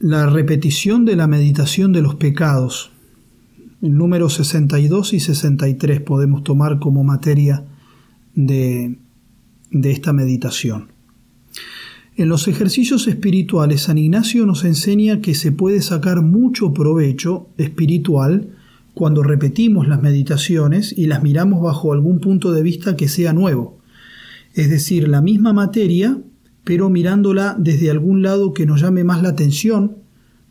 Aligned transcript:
la 0.00 0.24
repetición 0.24 1.04
de 1.04 1.14
la 1.14 1.26
meditación 1.26 1.92
de 1.92 2.00
los 2.00 2.14
pecados. 2.14 2.90
El 3.82 3.98
número 3.98 4.30
62 4.30 5.12
y 5.12 5.20
63 5.20 6.00
podemos 6.00 6.42
tomar 6.42 6.78
como 6.78 7.04
materia 7.04 7.66
de, 8.34 8.98
de 9.70 9.90
esta 9.90 10.14
meditación. 10.14 10.88
En 12.16 12.30
los 12.30 12.48
ejercicios 12.48 13.08
espirituales, 13.08 13.82
San 13.82 13.98
Ignacio 13.98 14.46
nos 14.46 14.64
enseña 14.64 15.20
que 15.20 15.34
se 15.34 15.52
puede 15.52 15.82
sacar 15.82 16.22
mucho 16.22 16.72
provecho 16.72 17.48
espiritual 17.58 18.56
cuando 18.94 19.22
repetimos 19.22 19.86
las 19.86 20.00
meditaciones 20.00 20.94
y 20.96 21.06
las 21.06 21.22
miramos 21.22 21.62
bajo 21.62 21.92
algún 21.92 22.20
punto 22.20 22.52
de 22.52 22.62
vista 22.62 22.96
que 22.96 23.08
sea 23.08 23.34
nuevo. 23.34 23.78
Es 24.54 24.70
decir, 24.70 25.08
la 25.08 25.20
misma 25.20 25.52
materia, 25.52 26.18
pero 26.64 26.90
mirándola 26.90 27.56
desde 27.58 27.90
algún 27.90 28.22
lado 28.22 28.52
que 28.52 28.66
nos 28.66 28.80
llame 28.80 29.04
más 29.04 29.22
la 29.22 29.30
atención, 29.30 29.96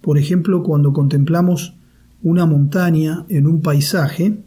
por 0.02 0.18
ejemplo, 0.18 0.64
cuando 0.64 0.94
contemplamos 0.94 1.76
una 2.24 2.46
montaña 2.46 3.26
en 3.30 3.48
un 3.48 3.62
paisaje, 3.62 4.40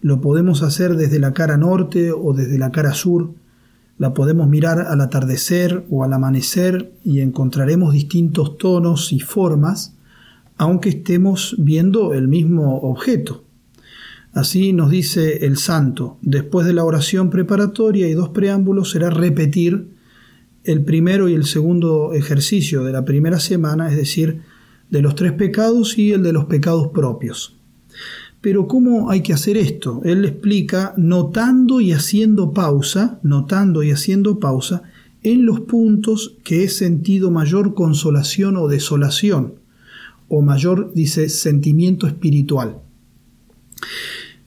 lo 0.00 0.20
podemos 0.20 0.62
hacer 0.62 0.96
desde 0.96 1.18
la 1.18 1.32
cara 1.32 1.56
norte 1.56 2.12
o 2.12 2.32
desde 2.32 2.58
la 2.58 2.70
cara 2.70 2.92
sur, 2.92 3.34
la 3.98 4.14
podemos 4.14 4.48
mirar 4.48 4.80
al 4.80 5.00
atardecer 5.00 5.84
o 5.90 6.02
al 6.02 6.12
amanecer 6.12 6.92
y 7.04 7.20
encontraremos 7.20 7.92
distintos 7.92 8.58
tonos 8.58 9.12
y 9.12 9.20
formas, 9.20 9.94
aunque 10.56 10.88
estemos 10.88 11.54
viendo 11.58 12.14
el 12.14 12.26
mismo 12.26 12.78
objeto. 12.78 13.44
Así 14.32 14.72
nos 14.72 14.90
dice 14.90 15.46
el 15.46 15.58
santo, 15.58 16.16
después 16.22 16.66
de 16.66 16.72
la 16.72 16.84
oración 16.84 17.30
preparatoria 17.30 18.08
y 18.08 18.14
dos 18.14 18.30
preámbulos 18.30 18.90
será 18.90 19.10
repetir 19.10 19.92
el 20.64 20.84
primero 20.84 21.28
y 21.28 21.34
el 21.34 21.44
segundo 21.44 22.12
ejercicio 22.12 22.84
de 22.84 22.92
la 22.92 23.04
primera 23.04 23.40
semana, 23.40 23.90
es 23.90 23.96
decir, 23.96 24.42
de 24.90 25.02
los 25.02 25.14
tres 25.14 25.32
pecados 25.32 25.98
y 25.98 26.12
el 26.12 26.22
de 26.22 26.32
los 26.32 26.44
pecados 26.44 26.88
propios. 26.88 27.56
Pero 28.40 28.66
¿cómo 28.66 29.10
hay 29.10 29.22
que 29.22 29.32
hacer 29.32 29.56
esto? 29.56 30.02
Él 30.04 30.24
explica 30.24 30.94
notando 30.96 31.80
y 31.80 31.92
haciendo 31.92 32.52
pausa, 32.52 33.20
notando 33.22 33.82
y 33.82 33.90
haciendo 33.90 34.40
pausa 34.40 34.82
en 35.22 35.46
los 35.46 35.60
puntos 35.60 36.36
que 36.42 36.64
he 36.64 36.68
sentido 36.68 37.30
mayor 37.30 37.74
consolación 37.74 38.56
o 38.56 38.66
desolación, 38.66 39.54
o 40.28 40.42
mayor, 40.42 40.92
dice, 40.94 41.28
sentimiento 41.28 42.06
espiritual. 42.06 42.78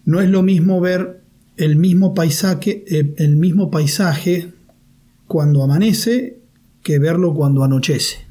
No 0.03 0.19
es 0.19 0.29
lo 0.29 0.43
mismo 0.43 0.81
ver 0.81 1.21
el 1.57 1.77
mismo 1.77 2.13
paisaje, 2.13 2.83
eh, 2.87 3.13
el 3.17 3.37
mismo 3.37 3.71
paisaje 3.71 4.51
cuando 5.27 5.63
amanece 5.63 6.39
que 6.83 6.99
verlo 6.99 7.33
cuando 7.33 7.63
anochece. 7.63 8.25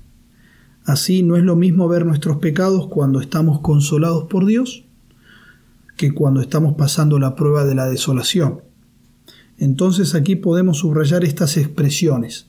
Así 0.85 1.23
no 1.23 1.37
es 1.37 1.43
lo 1.43 1.57
mismo 1.57 1.89
ver 1.89 2.05
nuestros 2.05 2.39
pecados 2.39 2.89
cuando 2.89 3.21
estamos 3.21 3.61
consolados 3.61 4.25
por 4.25 4.45
Dios 4.47 4.85
que 5.97 6.13
cuando 6.13 6.41
estamos 6.41 6.75
pasando 6.75 7.19
la 7.19 7.37
prueba 7.37 7.65
de 7.65 7.75
la 7.75 7.87
desolación. 7.87 8.63
Entonces 9.59 10.15
aquí 10.15 10.37
podemos 10.37 10.79
subrayar 10.79 11.25
estas 11.25 11.57
expresiones. 11.57 12.47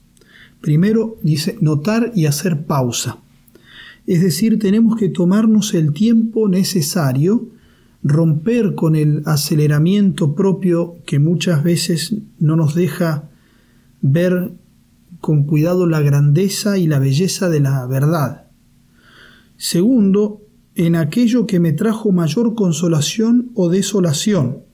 Primero 0.60 1.16
dice 1.22 1.56
notar 1.60 2.12
y 2.14 2.26
hacer 2.26 2.66
pausa. 2.66 3.18
Es 4.06 4.22
decir, 4.22 4.58
tenemos 4.58 4.96
que 4.96 5.08
tomarnos 5.08 5.74
el 5.74 5.92
tiempo 5.92 6.48
necesario, 6.48 7.48
romper 8.02 8.74
con 8.74 8.96
el 8.96 9.22
aceleramiento 9.26 10.34
propio 10.34 10.96
que 11.06 11.18
muchas 11.18 11.62
veces 11.62 12.14
no 12.38 12.56
nos 12.56 12.74
deja 12.74 13.28
ver 14.12 14.52
con 15.20 15.44
cuidado 15.44 15.86
la 15.86 16.00
grandeza 16.00 16.78
y 16.78 16.86
la 16.86 16.98
belleza 16.98 17.48
de 17.48 17.60
la 17.60 17.86
verdad. 17.86 18.46
Segundo, 19.56 20.42
en 20.74 20.94
aquello 20.94 21.46
que 21.46 21.58
me 21.58 21.72
trajo 21.72 22.12
mayor 22.12 22.54
consolación 22.54 23.50
o 23.54 23.68
desolación. 23.68 24.64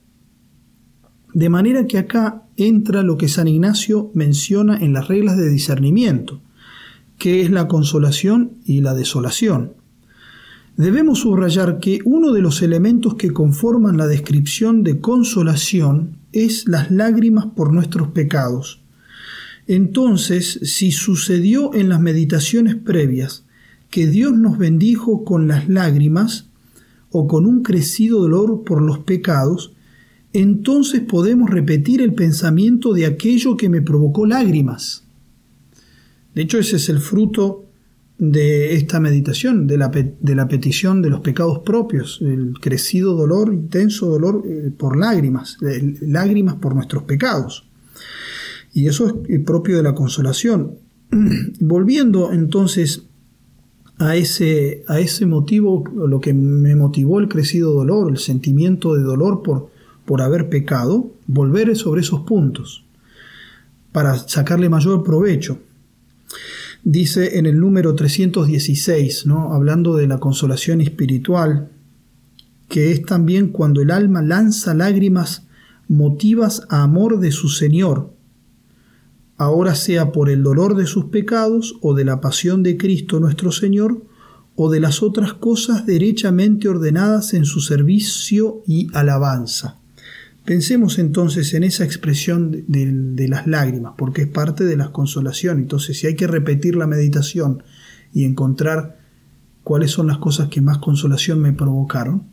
De 1.33 1.49
manera 1.49 1.87
que 1.87 1.97
acá 1.97 2.43
entra 2.57 3.01
lo 3.01 3.17
que 3.17 3.29
San 3.29 3.47
Ignacio 3.47 4.11
menciona 4.13 4.77
en 4.77 4.93
las 4.93 5.07
reglas 5.07 5.37
de 5.37 5.49
discernimiento, 5.49 6.41
que 7.17 7.41
es 7.41 7.49
la 7.49 7.67
consolación 7.67 8.59
y 8.65 8.81
la 8.81 8.93
desolación. 8.93 9.73
Debemos 10.75 11.19
subrayar 11.19 11.79
que 11.79 11.99
uno 12.03 12.33
de 12.33 12.41
los 12.41 12.61
elementos 12.61 13.15
que 13.15 13.31
conforman 13.31 13.97
la 13.97 14.07
descripción 14.07 14.83
de 14.83 14.99
consolación 14.99 16.17
es 16.33 16.67
las 16.67 16.91
lágrimas 16.91 17.45
por 17.55 17.71
nuestros 17.71 18.09
pecados, 18.09 18.82
entonces, 19.67 20.59
si 20.63 20.91
sucedió 20.91 21.73
en 21.73 21.89
las 21.89 22.01
meditaciones 22.01 22.75
previas 22.75 23.45
que 23.89 24.07
Dios 24.07 24.33
nos 24.33 24.57
bendijo 24.57 25.23
con 25.23 25.47
las 25.47 25.69
lágrimas 25.69 26.49
o 27.11 27.27
con 27.27 27.45
un 27.45 27.61
crecido 27.61 28.21
dolor 28.21 28.63
por 28.63 28.81
los 28.81 28.99
pecados, 28.99 29.73
entonces 30.33 31.01
podemos 31.01 31.49
repetir 31.49 32.01
el 32.01 32.13
pensamiento 32.13 32.93
de 32.93 33.05
aquello 33.05 33.55
que 33.55 33.69
me 33.69 33.81
provocó 33.81 34.25
lágrimas. 34.25 35.03
De 36.33 36.41
hecho, 36.41 36.57
ese 36.57 36.77
es 36.77 36.89
el 36.89 36.99
fruto 36.99 37.65
de 38.17 38.75
esta 38.75 38.99
meditación, 38.99 39.67
de 39.67 39.77
la, 39.77 39.91
petición 40.47 41.01
de 41.01 41.09
los 41.09 41.19
pecados 41.19 41.59
propios, 41.59 42.19
el 42.21 42.53
crecido 42.59 43.15
dolor, 43.15 43.53
intenso 43.53 44.07
dolor 44.07 44.43
eh, 44.45 44.71
por 44.75 44.97
lágrimas, 44.97 45.57
lágrimas 45.61 46.55
por 46.55 46.73
nuestros 46.73 47.03
pecados. 47.03 47.67
Y 48.73 48.87
eso 48.87 49.21
es 49.27 49.39
propio 49.41 49.77
de 49.77 49.83
la 49.83 49.95
consolación. 49.95 50.79
Volviendo 51.59 52.33
entonces 52.33 53.03
a 53.99 54.15
ese, 54.15 54.83
a 54.87 54.99
ese 54.99 55.25
motivo, 55.25 55.83
lo 55.93 56.19
que 56.19 56.33
me 56.33 56.75
motivó 56.75 57.19
el 57.19 57.29
crecido 57.29 57.73
dolor, 57.73 58.11
el 58.11 58.17
sentimiento 58.17 58.95
de 58.95 59.03
dolor 59.03 59.43
por, 59.43 59.69
por 60.05 60.21
haber 60.21 60.49
pecado, 60.49 61.11
volver 61.27 61.75
sobre 61.77 62.01
esos 62.01 62.21
puntos 62.21 62.83
para 63.91 64.17
sacarle 64.17 64.67
mayor 64.67 65.03
provecho. 65.03 65.59
Dice 66.83 67.37
en 67.37 67.45
el 67.45 67.59
número 67.59 67.95
316, 67.95 69.25
¿no? 69.25 69.53
hablando 69.53 69.95
de 69.95 70.07
la 70.07 70.17
consolación 70.17 70.81
espiritual, 70.81 71.69
que 72.67 72.91
es 72.91 73.05
también 73.05 73.49
cuando 73.49 73.81
el 73.81 73.91
alma 73.91 74.21
lanza 74.21 74.73
lágrimas 74.73 75.47
motivas 75.87 76.63
a 76.69 76.83
amor 76.83 77.19
de 77.19 77.31
su 77.31 77.47
Señor, 77.47 78.11
ahora 79.37 79.75
sea 79.75 80.11
por 80.11 80.29
el 80.29 80.43
dolor 80.43 80.75
de 80.75 80.85
sus 80.85 81.05
pecados 81.05 81.75
o 81.81 81.93
de 81.93 82.05
la 82.05 82.21
pasión 82.21 82.63
de 82.63 82.77
Cristo 82.77 83.19
nuestro 83.19 83.51
Señor, 83.51 84.03
o 84.55 84.69
de 84.69 84.79
las 84.79 85.01
otras 85.01 85.33
cosas 85.33 85.85
derechamente 85.85 86.67
ordenadas 86.67 87.33
en 87.33 87.45
su 87.45 87.59
servicio 87.59 88.61
y 88.67 88.87
alabanza. 88.93 89.79
Pensemos 90.45 90.99
entonces 90.99 91.53
en 91.53 91.63
esa 91.63 91.85
expresión 91.85 92.65
de, 92.67 93.27
las 93.27 93.47
lágrimas, 93.47 93.93
porque 93.97 94.23
es 94.23 94.27
parte 94.27 94.65
de 94.65 94.75
la 94.75 94.91
consolación. 94.91 95.59
Entonces, 95.59 95.97
si 95.97 96.07
hay 96.07 96.15
que 96.15 96.27
repetir 96.27 96.75
la 96.75 96.85
meditación 96.85 97.63
y 98.13 98.25
encontrar 98.25 98.99
cuáles 99.63 99.91
son 99.91 100.07
las 100.07 100.17
cosas 100.17 100.49
que 100.49 100.61
más 100.61 100.79
consolación 100.79 101.39
me 101.39 101.53
provocaron, 101.53 102.27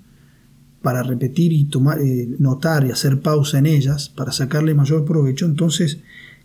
para 0.82 1.02
repetir 1.02 1.52
y 1.52 1.64
tomar, 1.64 2.00
eh, 2.00 2.26
notar 2.38 2.86
y 2.86 2.90
hacer 2.90 3.20
pausa 3.20 3.58
en 3.58 3.66
ellas, 3.66 4.08
para 4.08 4.32
sacarle 4.32 4.74
mayor 4.74 5.04
provecho, 5.04 5.44
entonces 5.46 6.00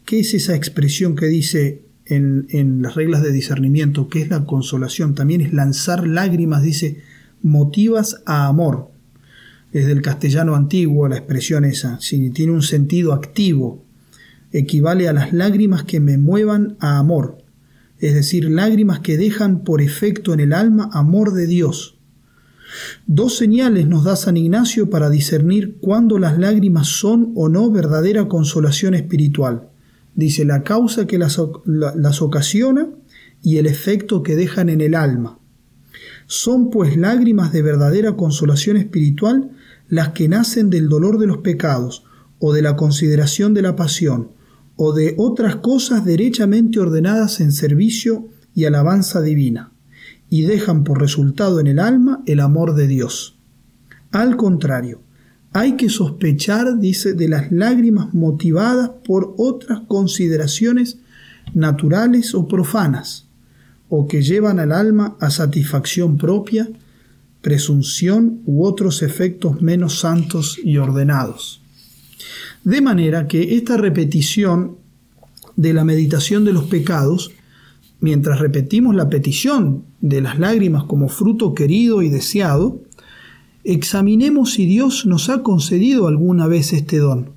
¿Qué 0.05 0.19
es 0.19 0.35
esa 0.35 0.55
expresión 0.55 1.15
que 1.15 1.25
dice 1.25 1.81
en, 2.05 2.83
las 2.83 2.93
reglas 2.93 3.23
de 3.23 3.31
discernimiento? 3.31 4.07
¿Qué 4.07 4.21
es 4.21 4.29
la 4.29 4.45
consolación? 4.45 5.15
También 5.15 5.41
es 5.41 5.51
lanzar 5.51 6.05
lágrimas, 6.05 6.61
dice, 6.61 7.01
motivas 7.41 8.21
a 8.27 8.45
amor. 8.45 8.91
Es 9.71 9.87
del 9.87 10.03
castellano 10.03 10.55
antiguo 10.55 11.07
la 11.07 11.17
expresión 11.17 11.65
esa. 11.65 11.99
Si 12.01 12.29
tiene 12.29 12.51
un 12.53 12.61
sentido 12.61 13.13
activo, 13.13 13.83
equivale 14.51 15.09
a 15.09 15.13
las 15.13 15.33
lágrimas 15.33 15.85
que 15.85 15.99
me 15.99 16.19
muevan 16.19 16.77
a 16.79 16.99
amor. 16.99 17.39
Es 17.97 18.13
decir, 18.13 18.47
lágrimas 18.51 18.99
que 18.99 19.17
dejan 19.17 19.63
por 19.63 19.81
efecto 19.81 20.35
en 20.35 20.39
el 20.39 20.53
alma 20.53 20.87
amor 20.93 21.33
de 21.33 21.47
Dios. 21.47 21.97
Dos 23.07 23.37
señales 23.37 23.87
nos 23.87 24.03
da 24.03 24.15
San 24.15 24.37
Ignacio 24.37 24.87
para 24.91 25.09
discernir 25.09 25.77
cuándo 25.81 26.19
las 26.19 26.37
lágrimas 26.37 26.89
son 26.89 27.31
o 27.33 27.49
no 27.49 27.71
verdadera 27.71 28.27
consolación 28.27 28.93
espiritual. 28.93 29.69
Dice 30.15 30.45
la 30.45 30.63
causa 30.63 31.05
que 31.05 31.17
las, 31.17 31.37
ocasiona 32.21 32.87
y 33.43 33.57
el 33.57 33.67
efecto 33.67 34.23
que 34.23 34.35
dejan 34.35 34.69
en 34.69 34.81
el 34.81 34.95
alma. 34.95 35.39
Son 36.25 36.69
pues 36.69 36.97
lágrimas 36.97 37.51
de 37.51 37.61
verdadera 37.61 38.15
consolación 38.15 38.77
espiritual 38.77 39.51
las 39.89 40.09
que 40.09 40.27
nacen 40.27 40.69
del 40.69 40.89
dolor 40.89 41.19
de 41.19 41.27
los 41.27 41.39
pecados, 41.39 42.05
o 42.39 42.53
de 42.53 42.61
la 42.61 42.75
consideración 42.75 43.53
de 43.53 43.61
la 43.61 43.75
pasión, 43.75 44.31
o 44.75 44.93
de 44.93 45.15
otras 45.17 45.57
cosas 45.57 46.05
derechamente 46.05 46.79
ordenadas 46.79 47.39
en 47.39 47.51
servicio 47.51 48.27
y 48.53 48.65
alabanza 48.65 49.21
divina, 49.21 49.71
y 50.29 50.43
dejan 50.43 50.83
por 50.83 50.99
resultado 50.99 51.59
en 51.59 51.67
el 51.67 51.79
alma 51.79 52.23
el 52.25 52.39
amor 52.39 52.73
de 52.73 52.87
Dios. 52.87 53.37
Al 54.11 54.37
contrario, 54.37 55.01
hay 55.55 55.77
que 55.77 55.87
sospechar, 55.87 56.79
dice, 56.79 57.13
de 57.13 57.29
las 57.29 57.49
lágrimas 57.49 58.13
motivadas 58.13 58.91
por 59.05 59.35
otras 59.37 59.79
consideraciones 59.87 60.97
naturales 61.53 62.35
o 62.35 62.45
profanas, 62.45 63.27
o 63.87 64.05
que 64.05 64.21
llevan 64.21 64.59
al 64.59 64.73
alma 64.73 65.15
a 65.21 65.29
satisfacción 65.29 66.17
propia, 66.17 66.67
presunción 67.41 68.41
u 68.45 68.65
otros 68.65 69.01
efectos 69.01 69.61
menos 69.61 69.99
santos 69.99 70.59
y 70.61 70.75
ordenados. 70.75 71.61
De 72.65 72.81
manera 72.81 73.25
que 73.29 73.55
esta 73.55 73.77
repetición 73.77 74.75
de 75.55 75.73
la 75.73 75.85
meditación 75.85 76.43
de 76.43 76.51
los 76.51 76.65
pecados, 76.65 77.31
mientras 78.01 78.41
repetimos 78.41 78.93
la 78.93 79.09
petición 79.09 79.85
de 80.01 80.19
las 80.19 80.37
lágrimas 80.37 80.83
como 80.83 81.07
fruto 81.07 81.53
querido 81.53 82.01
y 82.01 82.09
deseado, 82.09 82.81
examinemos 83.65 84.53
si 84.53 84.65
Dios 84.65 85.05
nos 85.05 85.29
ha 85.29 85.41
concedido 85.41 86.07
alguna 86.07 86.47
vez 86.47 86.71
este 86.71 86.99
don. 86.99 87.31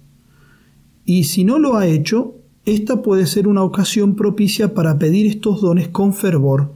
Y 1.05 1.25
si 1.25 1.43
no 1.45 1.59
lo 1.59 1.77
ha 1.77 1.87
hecho, 1.87 2.35
esta 2.67 3.01
puede 3.01 3.27
ser 3.27 3.49
una 3.49 3.63
ocasión 3.63 4.15
propicia 4.15 4.75
para 4.75 4.99
pedir 4.99 5.27
estos 5.27 5.63
dones 5.63 5.89
con 5.89 6.13
fervor, 6.13 6.75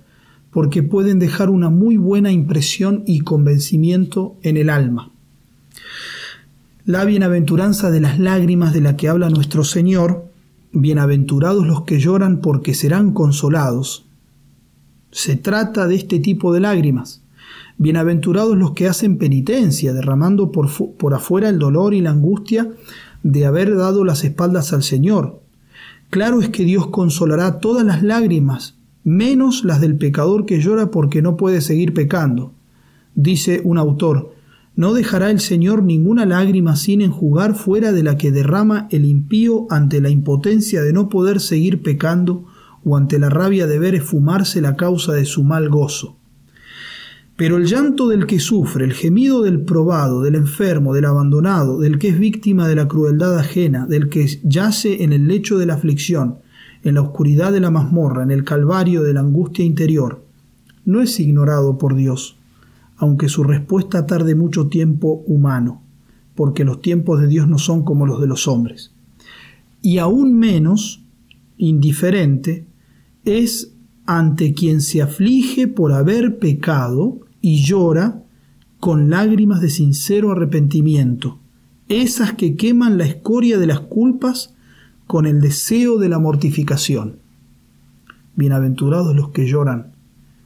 porque 0.51 0.83
pueden 0.83 1.19
dejar 1.19 1.51
una 1.51 1.69
muy 1.69 1.99
buena 1.99 2.33
impresión 2.33 3.05
y 3.07 3.21
convencimiento 3.21 4.37
en 4.43 4.57
el 4.57 4.71
alma. 4.71 5.11
La 6.85 7.05
bienaventuranza 7.05 7.91
de 7.91 8.01
las 8.01 8.19
lágrimas 8.19 8.73
de 8.73 8.81
la 8.81 8.97
que 8.97 9.09
habla 9.09 9.29
nuestro 9.29 9.65
Señor, 9.65 10.31
bienaventurados 10.73 11.67
los 11.67 11.83
que 11.83 12.01
lloran 12.01 12.41
porque 12.41 12.75
serán 12.75 13.13
consolados. 13.13 14.07
Se 15.11 15.37
trata 15.37 15.87
de 15.87 15.97
este 15.97 16.19
tipo 16.19 16.55
de 16.55 16.61
lágrimas. 16.61 17.22
Bienaventurados 17.83 18.57
los 18.57 18.75
que 18.75 18.87
hacen 18.87 19.19
penitencia, 19.19 19.93
derramando 19.93 20.53
por, 20.53 20.71
por, 20.97 21.15
afuera 21.15 21.49
el 21.49 21.59
dolor 21.59 21.95
y 21.95 22.01
la 22.01 22.11
angustia 22.11 22.71
de 23.25 23.45
haber 23.45 23.75
dado 23.77 24.05
las 24.05 24.23
espaldas 24.23 24.73
al 24.73 24.85
Señor. 24.85 25.41
Claro 26.09 26.41
es 26.41 26.49
que 26.51 26.63
Dios 26.63 26.87
consolará 26.87 27.59
todas 27.59 27.85
las 27.85 28.05
lágrimas, 28.05 28.77
menos 29.03 29.65
las 29.65 29.81
del 29.81 29.97
pecador 29.97 30.47
que 30.47 30.61
llora 30.61 30.93
porque 30.93 31.23
no 31.23 31.37
puede 31.37 31.61
seguir 31.61 31.93
pecando. 31.93 32.53
Dice 33.17 33.61
un 33.65 33.79
autor, 33.79 34.33
no 34.77 34.95
dejará 34.95 35.33
el 35.33 35.41
Señor 35.41 35.83
ninguna 35.83 36.25
lágrima 36.25 36.77
sin 36.77 37.01
enjugar 37.01 37.57
fuera 37.57 37.91
de 37.91 38.05
la 38.05 38.17
que 38.17 38.31
derrama 38.31 38.87
el 38.93 39.07
impío 39.07 39.67
ante 39.71 40.01
la 40.01 40.09
impotencia 40.09 40.83
de 40.83 40.93
no 40.93 41.09
poder 41.09 41.41
seguir 41.41 41.83
pecando 41.83 42.45
o 42.85 42.97
ante 42.97 43.19
la 43.19 43.29
rabia 43.29 43.67
de 43.67 43.81
ver 43.81 43.97
esfumarse 43.97 44.61
la 44.61 44.77
causa 44.77 45.15
de 45.15 45.25
su 45.25 45.43
mal 45.43 45.69
gozo. 45.69 46.22
Pero 47.43 47.57
el 47.57 47.67
llanto 47.67 48.07
del 48.07 48.27
que 48.27 48.39
sufre, 48.39 48.85
el 48.85 48.93
gemido 48.93 49.43
del 49.43 49.63
probado, 49.63 50.23
del 50.23 50.37
enfermo, 50.37 50.95
del 50.95 51.07
abandonado, 51.07 51.81
del 51.81 51.99
que 51.99 52.11
es 52.11 52.17
víctima 52.21 52.69
de 52.69 52.77
la 52.77 52.87
crueldad 52.87 53.37
ajena, 53.37 53.85
del 53.85 54.09
que 54.11 54.29
yace 54.45 55.03
en 55.03 55.13
el 55.13 55.27
lecho 55.27 55.59
de 55.59 55.67
la 55.67 55.75
aflicción, 55.75 56.37
en 56.85 56.95
la 56.95 57.03
oscuridad 57.03 57.51
de 57.51 57.59
la 57.59 57.73
mazmorra, 57.73 58.23
en 58.23 58.31
el 58.31 58.45
calvario 58.45 59.03
de 59.03 59.13
la 59.13 59.23
angustia 59.23 59.65
interior, 59.65 60.25
no 60.85 61.03
es 61.03 61.19
ignorado 61.19 61.79
por 61.79 61.97
Dios, 61.97 62.37
aunque 62.97 63.29
su 63.29 63.43
respuesta 63.43 64.07
tarde 64.07 64.37
mucho 64.37 64.69
tiempo 64.69 65.25
humano, 65.27 65.83
porque 66.37 66.63
los 66.63 66.81
tiempos 66.81 67.21
de 67.21 67.27
Dios 67.27 67.49
no 67.49 67.59
son 67.59 67.83
como 67.83 68.07
los 68.07 68.21
de 68.21 68.29
los 68.29 68.47
hombres. 68.47 68.93
Y 69.81 69.99
aún 69.99 70.39
menos 70.39 71.03
indiferente 71.59 72.67
es 73.25 73.73
ante 74.07 74.55
quien 74.55 74.81
se 74.81 75.03
aflige 75.03 75.67
por 75.67 75.93
haber 75.93 76.39
pecado 76.39 77.19
y 77.43 77.63
llora 77.63 78.23
con 78.81 79.11
lágrimas 79.11 79.61
de 79.61 79.69
sincero 79.69 80.33
arrepentimiento, 80.33 81.39
esas 81.89 82.33
que 82.33 82.57
queman 82.57 82.97
la 82.97 83.05
escoria 83.05 83.59
de 83.59 83.67
las 83.67 83.81
culpas 83.81 84.55
con 85.07 85.27
el 85.27 85.41
deseo 85.41 85.99
de 85.99 86.09
la 86.09 86.19
mortificación. 86.19 87.19
Bienaventurados 88.35 89.15
los 89.15 89.29
que 89.31 89.47
lloran 89.47 89.93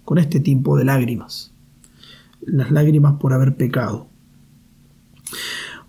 con 0.05 0.19
este 0.19 0.41
tipo 0.41 0.77
de 0.77 0.85
lágrimas, 0.85 1.53
las 2.41 2.73
lágrimas 2.73 3.15
por 3.21 3.33
haber 3.33 3.57
pecado. 3.57 4.09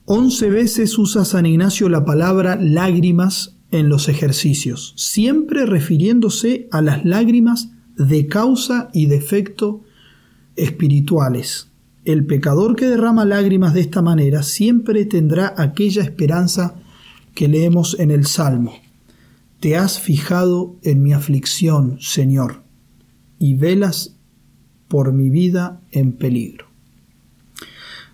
Once 0.06 0.50
veces 0.50 0.98
usa 0.98 1.26
San 1.26 1.46
Ignacio 1.46 1.90
la 1.90 2.06
palabra 2.06 2.58
lágrimas 2.62 3.58
en 3.72 3.90
los 3.90 4.10
ejercicios, 4.10 4.94
siempre 4.96 5.66
refiriéndose 5.66 6.68
a 6.72 6.82
las 6.82 7.06
lágrimas 7.06 7.72
de 7.98 8.28
causa 8.28 8.90
y 8.94 9.08
defecto 9.08 9.82
espirituales. 10.58 11.70
El 12.04 12.26
pecador 12.26 12.76
que 12.76 12.88
derrama 12.88 13.26
lágrimas 13.26 13.74
de 13.74 13.82
esta 13.82 14.02
manera 14.02 14.44
siempre 14.44 15.06
tendrá 15.06 15.54
aquella 15.58 16.04
esperanza 16.04 16.76
que 17.34 17.48
leemos 17.48 18.00
en 18.00 18.12
el 18.12 18.26
Salmo. 18.26 18.74
Te 19.60 19.78
has 19.78 20.00
fijado 20.00 20.76
en 20.84 21.04
mi 21.04 21.14
aflicción, 21.14 21.98
Señor, 22.00 22.64
y 23.40 23.56
velas 23.56 24.16
por 24.88 25.14
mi 25.14 25.30
vida 25.30 25.82
en 25.92 26.14
peligro. 26.14 26.66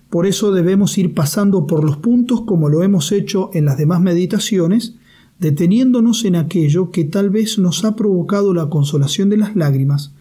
Por 0.09 0.27
eso 0.27 0.51
debemos 0.51 0.97
ir 0.97 1.13
pasando 1.13 1.65
por 1.65 1.83
los 1.83 1.97
puntos 1.97 2.41
como 2.41 2.69
lo 2.69 2.83
hemos 2.83 3.11
hecho 3.11 3.49
en 3.53 3.65
las 3.65 3.77
demás 3.77 3.99
meditaciones, 3.99 4.95
deteniéndonos 5.39 6.23
en 6.25 6.35
aquello 6.35 6.91
que 6.91 7.03
tal 7.03 7.29
vez 7.29 7.57
nos 7.57 7.83
ha 7.83 7.95
provocado 7.95 8.53
la 8.53 8.69
consolación 8.69 9.29
de 9.29 9.37
las 9.37 9.55
lágrimas, 9.55 10.13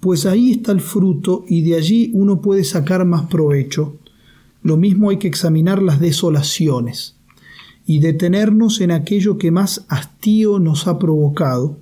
pues 0.00 0.26
ahí 0.26 0.52
está 0.52 0.72
el 0.72 0.80
fruto 0.80 1.44
y 1.48 1.62
de 1.62 1.76
allí 1.76 2.10
uno 2.14 2.40
puede 2.40 2.64
sacar 2.64 3.04
más 3.04 3.26
provecho. 3.26 3.96
Lo 4.62 4.76
mismo 4.76 5.10
hay 5.10 5.18
que 5.18 5.28
examinar 5.28 5.82
las 5.82 6.00
desolaciones 6.00 7.16
y 7.86 8.00
detenernos 8.00 8.80
en 8.80 8.90
aquello 8.90 9.38
que 9.38 9.50
más 9.50 9.86
hastío 9.88 10.58
nos 10.58 10.86
ha 10.86 10.98
provocado. 10.98 11.78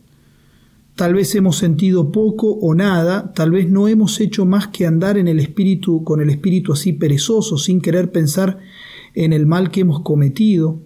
Tal 0.94 1.12
vez 1.12 1.35
hemos 1.35 1.58
sentido 1.58 2.11
poco 2.11 2.52
o 2.52 2.75
nada, 2.75 3.32
tal 3.35 3.50
vez 3.50 3.68
no 3.68 3.87
hemos 3.87 4.18
hecho 4.20 4.46
más 4.46 4.68
que 4.68 4.87
andar 4.87 5.18
en 5.18 5.28
el 5.28 5.40
espíritu 5.40 6.04
con 6.04 6.23
el 6.23 6.30
espíritu 6.30 6.73
así 6.73 6.94
perezoso, 6.94 7.58
sin 7.58 7.82
querer 7.82 8.12
pensar 8.12 8.61
en 9.14 9.35
el 9.35 9.46
mal 9.46 9.70
que 9.70 9.80
hemos 9.80 10.00
cometido, 10.00 10.80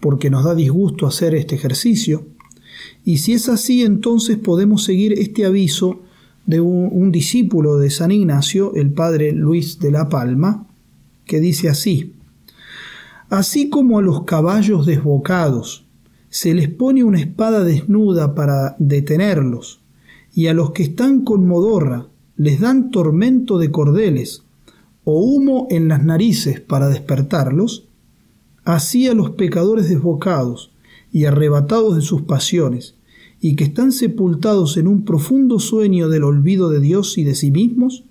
porque 0.00 0.30
nos 0.30 0.44
da 0.44 0.54
disgusto 0.54 1.06
hacer 1.06 1.34
este 1.34 1.54
ejercicio. 1.54 2.28
Y 3.04 3.18
si 3.18 3.34
es 3.34 3.50
así, 3.50 3.82
entonces 3.82 4.38
podemos 4.38 4.84
seguir 4.84 5.12
este 5.14 5.44
aviso 5.44 6.00
de 6.46 6.60
un, 6.60 7.12
discípulo 7.12 7.78
de 7.78 7.90
San 7.90 8.10
Ignacio, 8.10 8.74
el 8.74 8.90
padre 8.90 9.32
Luis 9.32 9.78
de 9.78 9.90
la 9.90 10.08
Palma, 10.08 10.66
que 11.24 11.40
dice 11.40 11.68
así, 11.68 12.14
Así 13.30 13.70
como 13.70 13.98
a 13.98 14.02
los 14.02 14.24
caballos 14.24 14.84
desbocados 14.84 15.86
se 16.28 16.54
les 16.54 16.68
pone 16.68 17.04
una 17.04 17.20
espada 17.20 17.64
desnuda 17.64 18.34
para 18.34 18.76
detenerlos, 18.78 19.80
y 20.34 20.46
a 20.48 20.54
los 20.54 20.72
que 20.72 20.82
están 20.82 21.24
con 21.24 21.46
modorra 21.46 22.08
les 22.36 22.60
dan 22.60 22.90
tormento 22.90 23.58
de 23.58 23.70
cordeles 23.70 24.42
o 25.04 25.20
humo 25.20 25.66
en 25.70 25.88
las 25.88 26.02
narices 26.04 26.60
para 26.60 26.88
despertarlos, 26.88 27.86
así 28.64 29.08
a 29.08 29.14
los 29.14 29.30
pecadores 29.30 29.88
desbocados 29.88 30.72
y 31.12 31.26
arrebatados 31.26 31.96
de 31.96 32.02
sus 32.02 32.22
pasiones, 32.22 32.94
y 33.44 33.56
que 33.56 33.64
están 33.64 33.90
sepultados 33.90 34.76
en 34.76 34.86
un 34.86 35.04
profundo 35.04 35.58
sueño 35.58 36.08
del 36.08 36.22
olvido 36.22 36.70
de 36.70 36.78
Dios 36.78 37.18
y 37.18 37.24
de 37.24 37.34
sí 37.34 37.50
mismos, 37.50 38.04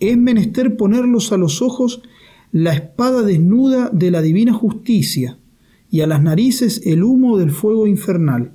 es 0.00 0.16
menester 0.16 0.78
ponerlos 0.78 1.32
a 1.32 1.36
los 1.36 1.60
ojos 1.60 2.00
la 2.50 2.72
espada 2.72 3.22
desnuda 3.22 3.90
de 3.90 4.10
la 4.10 4.22
divina 4.22 4.54
justicia 4.54 5.38
y 5.90 6.00
a 6.00 6.06
las 6.06 6.22
narices 6.22 6.80
el 6.86 7.04
humo 7.04 7.36
del 7.36 7.50
fuego 7.50 7.86
infernal, 7.86 8.52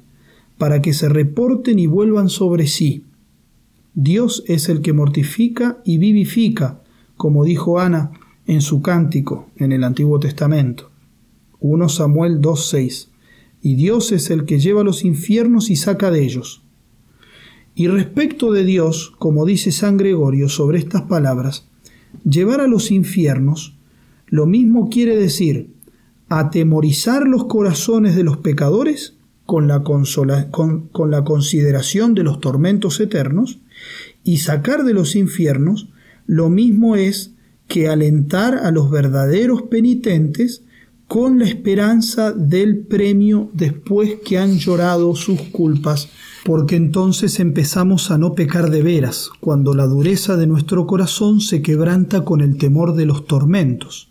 para 0.57 0.81
que 0.81 0.93
se 0.93 1.09
reporten 1.09 1.77
y 1.77 1.85
vuelvan 1.85 2.29
sobre 2.29 2.65
sí. 2.65 3.03
Dios 3.93 4.43
es 4.47 4.67
el 4.67 4.81
que 4.81 4.93
mortifica 4.93 5.77
y 5.85 5.99
vivifica, 5.99 6.81
como 7.17 7.45
dijo 7.45 7.79
Ana 7.79 8.11
en 8.47 8.61
su 8.61 8.81
cántico 8.81 9.49
en 9.57 9.71
el 9.71 9.83
Antiguo 9.83 10.19
Testamento. 10.19 10.89
1 11.59 11.87
Samuel 11.87 12.41
2.6 12.41 13.14
y 13.65 13.73
Dios 13.73 14.11
es 14.11 14.29
el 14.29 14.45
que 14.45 14.59
lleva 14.59 14.83
los 14.83 15.03
infiernos 15.03 15.71
y 15.71 15.75
saca 15.75 16.11
de 16.11 16.23
ellos. 16.23 16.61
Y 17.73 17.87
respecto 17.87 18.51
de 18.51 18.63
Dios, 18.63 19.11
como 19.17 19.43
dice 19.43 19.71
San 19.71 19.97
Gregorio 19.97 20.49
sobre 20.49 20.77
estas 20.77 21.01
palabras, 21.01 21.67
llevar 22.29 22.61
a 22.61 22.67
los 22.67 22.91
infiernos, 22.91 23.75
lo 24.27 24.45
mismo 24.45 24.87
quiere 24.91 25.17
decir 25.17 25.71
atemorizar 26.29 27.27
los 27.27 27.45
corazones 27.45 28.15
de 28.15 28.23
los 28.23 28.37
pecadores 28.37 29.15
con 29.47 29.67
la, 29.67 29.81
con, 29.81 30.91
la 31.09 31.23
consideración 31.23 32.13
de 32.13 32.21
los 32.21 32.39
tormentos 32.41 32.99
eternos 32.99 33.57
y 34.23 34.37
sacar 34.37 34.83
de 34.83 34.93
los 34.93 35.15
infiernos 35.15 35.89
lo 36.27 36.51
mismo 36.51 36.95
es 36.95 37.33
que 37.67 37.87
alentar 37.87 38.59
a 38.59 38.69
los 38.69 38.91
verdaderos 38.91 39.63
penitentes 39.63 40.61
con 41.15 41.39
la 41.39 41.45
esperanza 41.45 42.33
del 42.33 42.79
premio 42.79 43.49
después 43.53 44.15
que 44.25 44.37
han 44.37 44.57
llorado 44.57 45.15
sus 45.15 45.39
culpas, 45.43 46.09
porque 46.43 46.75
entonces 46.75 47.39
empezamos 47.39 48.11
a 48.11 48.17
no 48.17 48.35
pecar 48.35 48.69
de 48.69 48.83
veras, 48.83 49.29
cuando 49.39 49.73
la 49.73 49.85
dureza 49.85 50.35
de 50.35 50.45
nuestro 50.45 50.85
corazón 50.85 51.39
se 51.39 51.61
quebranta 51.61 52.25
con 52.25 52.41
el 52.41 52.57
temor 52.57 52.95
de 52.95 53.05
los 53.05 53.27
tormentos. 53.27 54.09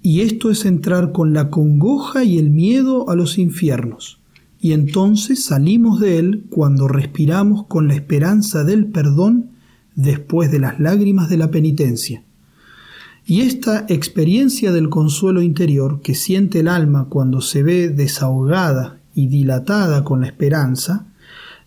Y 0.00 0.22
esto 0.22 0.50
es 0.50 0.64
entrar 0.64 1.12
con 1.12 1.34
la 1.34 1.50
congoja 1.50 2.24
y 2.24 2.38
el 2.38 2.48
miedo 2.48 3.10
a 3.10 3.16
los 3.16 3.36
infiernos. 3.36 4.18
Y 4.58 4.72
entonces 4.72 5.44
salimos 5.44 6.00
de 6.00 6.18
él 6.18 6.46
cuando 6.48 6.88
respiramos 6.88 7.66
con 7.66 7.86
la 7.86 7.96
esperanza 7.96 8.64
del 8.64 8.86
perdón 8.86 9.50
después 9.94 10.50
de 10.50 10.60
las 10.60 10.80
lágrimas 10.80 11.28
de 11.28 11.36
la 11.36 11.50
penitencia. 11.50 12.24
Y 13.26 13.40
esta 13.40 13.86
experiencia 13.88 14.70
del 14.70 14.90
consuelo 14.90 15.40
interior 15.40 16.02
que 16.02 16.14
siente 16.14 16.60
el 16.60 16.68
alma 16.68 17.06
cuando 17.08 17.40
se 17.40 17.62
ve 17.62 17.88
desahogada 17.88 19.00
y 19.14 19.28
dilatada 19.28 20.04
con 20.04 20.20
la 20.20 20.26
esperanza, 20.26 21.06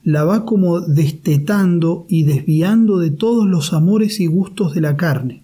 la 0.03 0.23
va 0.23 0.45
como 0.45 0.81
destetando 0.81 2.05
y 2.07 2.23
desviando 2.23 2.99
de 2.99 3.09
todos 3.09 3.47
los 3.47 3.73
amores 3.73 4.19
y 4.19 4.27
gustos 4.27 4.75
de 4.75 4.81
la 4.81 4.95
carne, 4.97 5.43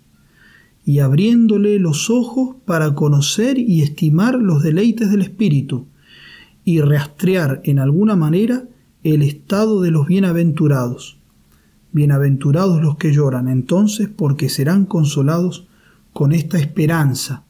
y 0.86 1.00
abriéndole 1.00 1.80
los 1.80 2.12
ojos 2.12 2.58
para 2.64 2.94
conocer 2.94 3.58
y 3.58 3.82
estimar 3.82 4.36
los 4.36 4.62
deleites 4.62 5.10
del 5.10 5.22
espíritu, 5.22 5.88
y 6.64 6.80
rastrear 6.80 7.62
en 7.66 7.80
alguna 7.80 8.16
manera 8.16 8.66
el 9.04 9.24
estado 9.24 9.82
de 9.82 9.92
los 9.92 10.08
bienaventurados. 10.08 11.18
Bienaventurados 11.92 12.82
los 12.82 12.98
que 12.98 13.12
lloran 13.12 13.48
entonces 13.48 14.10
porque 14.16 14.48
serán 14.48 14.86
consolados 14.86 15.68
con 16.14 16.32
esta 16.32 16.60
esperanza, 16.60 17.44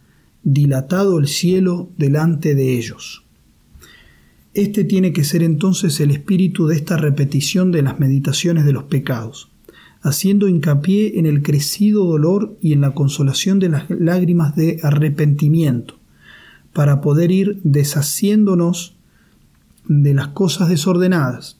dilatado 0.43 1.19
el 1.19 1.27
cielo 1.27 1.89
delante 1.97 2.55
de 2.55 2.77
ellos. 2.77 3.23
Este 4.53 4.83
tiene 4.83 5.13
que 5.13 5.23
ser 5.23 5.43
entonces 5.43 5.99
el 5.99 6.11
espíritu 6.11 6.67
de 6.67 6.75
esta 6.75 6.97
repetición 6.97 7.71
de 7.71 7.81
las 7.81 7.99
meditaciones 7.99 8.65
de 8.65 8.73
los 8.73 8.83
pecados, 8.83 9.49
haciendo 10.01 10.47
hincapié 10.47 11.17
en 11.17 11.25
el 11.25 11.41
crecido 11.41 12.05
dolor 12.05 12.57
y 12.61 12.73
en 12.73 12.81
la 12.81 12.91
consolación 12.91 13.59
de 13.59 13.69
las 13.69 13.89
lágrimas 13.89 14.55
de 14.55 14.79
arrepentimiento, 14.83 15.95
para 16.71 17.01
poder 17.01 17.31
ir 17.31 17.59
deshaciéndonos 17.63 18.95
de 19.87 20.13
las 20.13 20.29
cosas 20.29 20.69
desordenadas. 20.69 21.59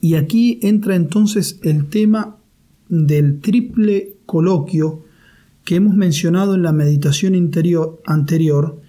Y 0.00 0.14
aquí 0.14 0.58
entra 0.62 0.96
entonces 0.96 1.58
el 1.62 1.86
tema 1.86 2.36
del 2.88 3.40
triple 3.40 4.14
coloquio 4.26 5.04
que 5.70 5.76
hemos 5.76 5.94
mencionado 5.94 6.56
en 6.56 6.64
la 6.64 6.72
meditación 6.72 7.36
interior, 7.36 8.02
anterior 8.04 8.82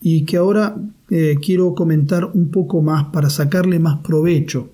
y 0.00 0.24
que 0.24 0.36
ahora 0.36 0.74
eh, 1.08 1.36
quiero 1.40 1.76
comentar 1.76 2.24
un 2.24 2.50
poco 2.50 2.82
más 2.82 3.04
para 3.12 3.30
sacarle 3.30 3.78
más 3.78 4.00
provecho. 4.00 4.72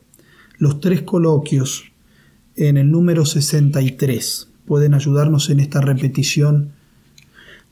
Los 0.56 0.80
tres 0.80 1.02
coloquios 1.02 1.84
en 2.56 2.78
el 2.78 2.90
número 2.90 3.26
63 3.26 4.48
pueden 4.64 4.94
ayudarnos 4.94 5.50
en 5.50 5.60
esta 5.60 5.82
repetición 5.82 6.70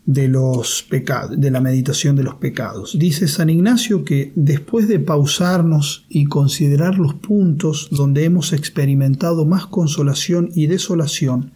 de 0.04 0.28
los 0.28 0.82
pecados, 0.82 1.40
de 1.40 1.50
la 1.50 1.62
meditación 1.62 2.14
de 2.14 2.24
los 2.24 2.34
pecados. 2.34 2.94
Dice 2.98 3.26
San 3.26 3.48
Ignacio 3.48 4.04
que 4.04 4.32
después 4.34 4.86
de 4.86 4.98
pausarnos 4.98 6.04
y 6.10 6.26
considerar 6.26 6.98
los 6.98 7.14
puntos 7.14 7.88
donde 7.90 8.24
hemos 8.24 8.52
experimentado 8.52 9.46
más 9.46 9.64
consolación 9.64 10.50
y 10.54 10.66
desolación, 10.66 11.52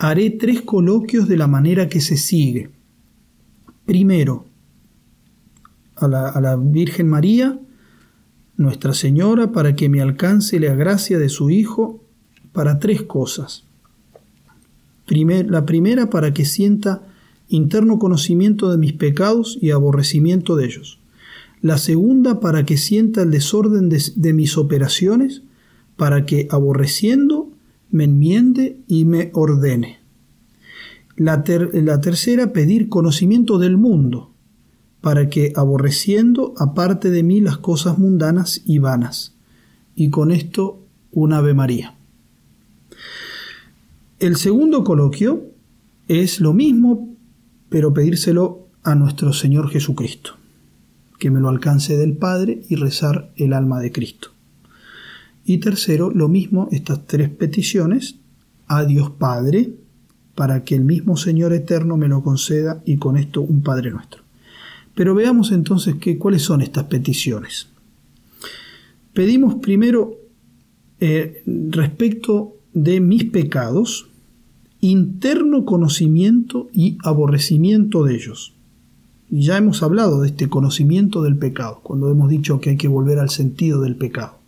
haré 0.00 0.30
tres 0.30 0.62
coloquios 0.62 1.28
de 1.28 1.36
la 1.36 1.46
manera 1.46 1.88
que 1.90 2.00
se 2.00 2.16
sigue. 2.16 2.70
Primero, 3.84 4.46
a 5.94 6.08
la, 6.08 6.56
Virgen 6.56 7.06
María, 7.06 7.60
Nuestra 8.56 8.94
Señora, 8.94 9.52
para 9.52 9.76
que 9.76 9.90
me 9.90 10.00
alcance 10.00 10.58
la 10.58 10.74
gracia 10.74 11.18
de 11.18 11.28
su 11.28 11.50
Hijo 11.50 12.02
para 12.52 12.78
tres 12.78 13.02
cosas. 13.02 13.66
la 15.06 15.66
primera, 15.66 16.08
para 16.08 16.32
que 16.32 16.46
sienta 16.46 17.02
interno 17.48 17.98
conocimiento 17.98 18.70
de 18.70 18.78
mis 18.78 18.94
pecados 18.94 19.58
y 19.60 19.70
aborrecimiento 19.70 20.56
de 20.56 20.64
ellos. 20.64 20.98
La 21.60 21.76
segunda, 21.76 22.40
para 22.40 22.64
que 22.64 22.78
sienta 22.78 23.20
el 23.20 23.30
desorden 23.30 23.90
de 23.90 24.32
mis 24.32 24.56
operaciones, 24.56 25.42
para 25.96 26.24
que 26.24 26.48
aborreciendo 26.50 27.49
me 27.90 28.04
enmiende 28.04 28.80
y 28.86 29.04
me 29.04 29.30
ordene. 29.34 29.98
La, 31.16 31.44
la 31.72 32.00
tercera, 32.00 32.52
pedir 32.52 32.88
conocimiento 32.88 33.58
del 33.58 33.76
mundo, 33.76 34.30
para 35.00 35.28
que, 35.28 35.52
aborreciendo, 35.56 36.54
aparte 36.58 37.10
de 37.10 37.22
mí 37.22 37.40
las 37.40 37.58
cosas 37.58 37.98
mundanas 37.98 38.62
y 38.64 38.78
vanas. 38.78 39.34
Y 39.94 40.10
con 40.10 40.30
esto, 40.30 40.82
un 41.10 41.32
Ave 41.32 41.54
María. 41.54 41.94
El 44.18 44.36
segundo 44.36 44.84
coloquio 44.84 45.44
es 46.08 46.40
lo 46.40 46.52
mismo, 46.52 47.14
pero 47.68 47.94
pedírselo 47.94 48.68
a 48.82 48.94
nuestro 48.94 49.32
Señor 49.32 49.70
Jesucristo, 49.70 50.32
que 51.18 51.30
me 51.30 51.40
lo 51.40 51.48
alcance 51.48 51.96
del 51.96 52.16
Padre 52.16 52.62
y 52.68 52.76
rezar 52.76 53.30
el 53.36 53.52
alma 53.52 53.80
de 53.80 53.92
Cristo. 53.92 54.30
Y 55.50 55.58
tercero, 55.58 56.12
lo 56.12 56.28
mismo, 56.28 56.68
estas 56.70 57.08
tres 57.08 57.28
peticiones, 57.28 58.14
a 58.68 58.84
Dios 58.84 59.10
Padre, 59.10 59.74
para 60.36 60.62
que 60.62 60.76
el 60.76 60.84
mismo 60.84 61.16
Señor 61.16 61.52
eterno 61.52 61.96
me 61.96 62.06
lo 62.06 62.22
conceda 62.22 62.80
y 62.86 62.98
con 62.98 63.16
esto 63.16 63.40
un 63.40 63.60
Padre 63.60 63.90
nuestro. 63.90 64.22
Pero 64.94 65.12
veamos 65.16 65.50
entonces 65.50 65.96
que, 65.96 66.18
cuáles 66.18 66.42
son 66.42 66.60
estas 66.60 66.84
peticiones. 66.84 67.66
Pedimos 69.12 69.56
primero 69.56 70.18
eh, 71.00 71.42
respecto 71.68 72.54
de 72.72 73.00
mis 73.00 73.24
pecados, 73.24 74.08
interno 74.78 75.64
conocimiento 75.64 76.68
y 76.72 76.96
aborrecimiento 77.02 78.04
de 78.04 78.14
ellos. 78.14 78.54
Y 79.28 79.42
ya 79.42 79.56
hemos 79.56 79.82
hablado 79.82 80.20
de 80.20 80.28
este 80.28 80.48
conocimiento 80.48 81.22
del 81.22 81.36
pecado, 81.38 81.80
cuando 81.82 82.08
hemos 82.08 82.30
dicho 82.30 82.60
que 82.60 82.70
hay 82.70 82.76
que 82.76 82.86
volver 82.86 83.18
al 83.18 83.30
sentido 83.30 83.80
del 83.80 83.96
pecado. 83.96 84.38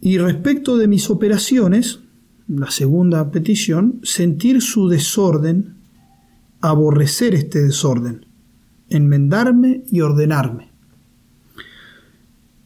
Y 0.00 0.18
respecto 0.18 0.76
de 0.76 0.88
mis 0.88 1.10
operaciones, 1.10 2.00
la 2.48 2.70
segunda 2.70 3.30
petición, 3.30 4.00
sentir 4.02 4.62
su 4.62 4.88
desorden, 4.88 5.74
aborrecer 6.60 7.34
este 7.34 7.62
desorden, 7.62 8.26
enmendarme 8.88 9.82
y 9.90 10.00
ordenarme. 10.00 10.70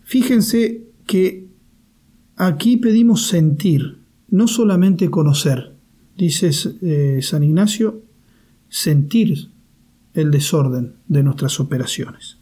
Fíjense 0.03 0.85
que 1.07 1.49
aquí 2.37 2.77
pedimos 2.77 3.27
sentir, 3.27 3.99
no 4.29 4.49
solamente 4.49 5.09
conocer. 5.09 5.75
Dice 6.17 6.51
eh, 6.83 7.21
San 7.23 7.43
Ignacio, 7.43 8.03
sentir 8.69 9.51
el 10.15 10.31
desorden 10.31 10.95
de 11.09 11.23
nuestras 11.23 11.61
operaciones. 11.61 12.39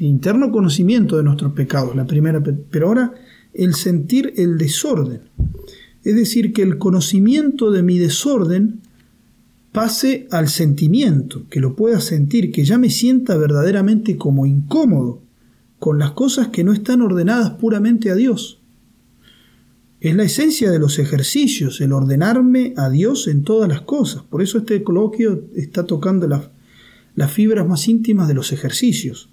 Interno 0.00 0.50
conocimiento 0.50 1.16
de 1.16 1.22
nuestros 1.22 1.52
pecados, 1.52 1.94
la 1.94 2.06
primera, 2.06 2.42
pero 2.42 2.88
ahora 2.88 3.12
el 3.54 3.74
sentir 3.74 4.34
el 4.36 4.58
desorden. 4.58 5.22
Es 6.02 6.14
decir, 6.14 6.52
que 6.52 6.62
el 6.62 6.78
conocimiento 6.78 7.70
de 7.70 7.82
mi 7.82 7.98
desorden 7.98 8.80
pase 9.72 10.28
al 10.30 10.48
sentimiento, 10.48 11.48
que 11.48 11.60
lo 11.60 11.74
pueda 11.74 12.00
sentir, 12.00 12.52
que 12.52 12.64
ya 12.64 12.78
me 12.78 12.90
sienta 12.90 13.36
verdaderamente 13.36 14.16
como 14.16 14.46
incómodo 14.46 15.22
con 15.78 15.98
las 15.98 16.12
cosas 16.12 16.48
que 16.48 16.62
no 16.62 16.72
están 16.72 17.00
ordenadas 17.00 17.52
puramente 17.52 18.10
a 18.10 18.14
Dios. 18.14 18.60
Es 20.00 20.14
la 20.14 20.24
esencia 20.24 20.70
de 20.70 20.78
los 20.78 20.98
ejercicios, 20.98 21.80
el 21.80 21.92
ordenarme 21.92 22.74
a 22.76 22.90
Dios 22.90 23.26
en 23.26 23.42
todas 23.42 23.68
las 23.68 23.80
cosas. 23.80 24.22
Por 24.22 24.42
eso 24.42 24.58
este 24.58 24.82
coloquio 24.84 25.44
está 25.56 25.84
tocando 25.84 26.28
las 27.16 27.32
fibras 27.32 27.66
más 27.66 27.88
íntimas 27.88 28.28
de 28.28 28.34
los 28.34 28.52
ejercicios. 28.52 29.30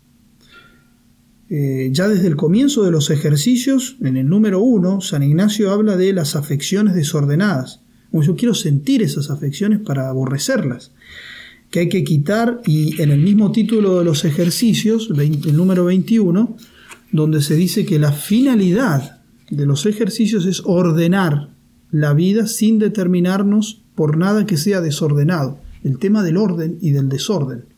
Eh, 1.53 1.89
ya 1.91 2.07
desde 2.07 2.29
el 2.29 2.37
comienzo 2.37 2.83
de 2.83 2.91
los 2.91 3.09
ejercicios, 3.09 3.97
en 3.99 4.15
el 4.15 4.29
número 4.29 4.61
uno, 4.61 5.01
San 5.01 5.21
Ignacio 5.21 5.69
habla 5.71 5.97
de 5.97 6.13
las 6.13 6.37
afecciones 6.37 6.95
desordenadas. 6.95 7.81
Como 8.09 8.23
yo 8.23 8.37
quiero 8.37 8.53
sentir 8.53 9.01
esas 9.01 9.29
afecciones 9.29 9.79
para 9.79 10.07
aborrecerlas, 10.07 10.93
que 11.69 11.81
hay 11.81 11.89
que 11.89 12.05
quitar, 12.05 12.61
y 12.65 13.01
en 13.01 13.11
el 13.11 13.19
mismo 13.19 13.51
título 13.51 13.99
de 13.99 14.05
los 14.05 14.23
ejercicios, 14.23 15.09
el 15.13 15.57
número 15.57 15.83
21, 15.83 16.55
donde 17.11 17.41
se 17.41 17.55
dice 17.55 17.85
que 17.85 17.99
la 17.99 18.13
finalidad 18.13 19.19
de 19.49 19.65
los 19.65 19.85
ejercicios 19.85 20.45
es 20.45 20.61
ordenar 20.63 21.49
la 21.91 22.13
vida 22.13 22.47
sin 22.47 22.79
determinarnos 22.79 23.83
por 23.95 24.15
nada 24.15 24.45
que 24.45 24.55
sea 24.55 24.79
desordenado. 24.79 25.59
El 25.83 25.97
tema 25.97 26.23
del 26.23 26.37
orden 26.37 26.77
y 26.79 26.91
del 26.91 27.09
desorden. 27.09 27.70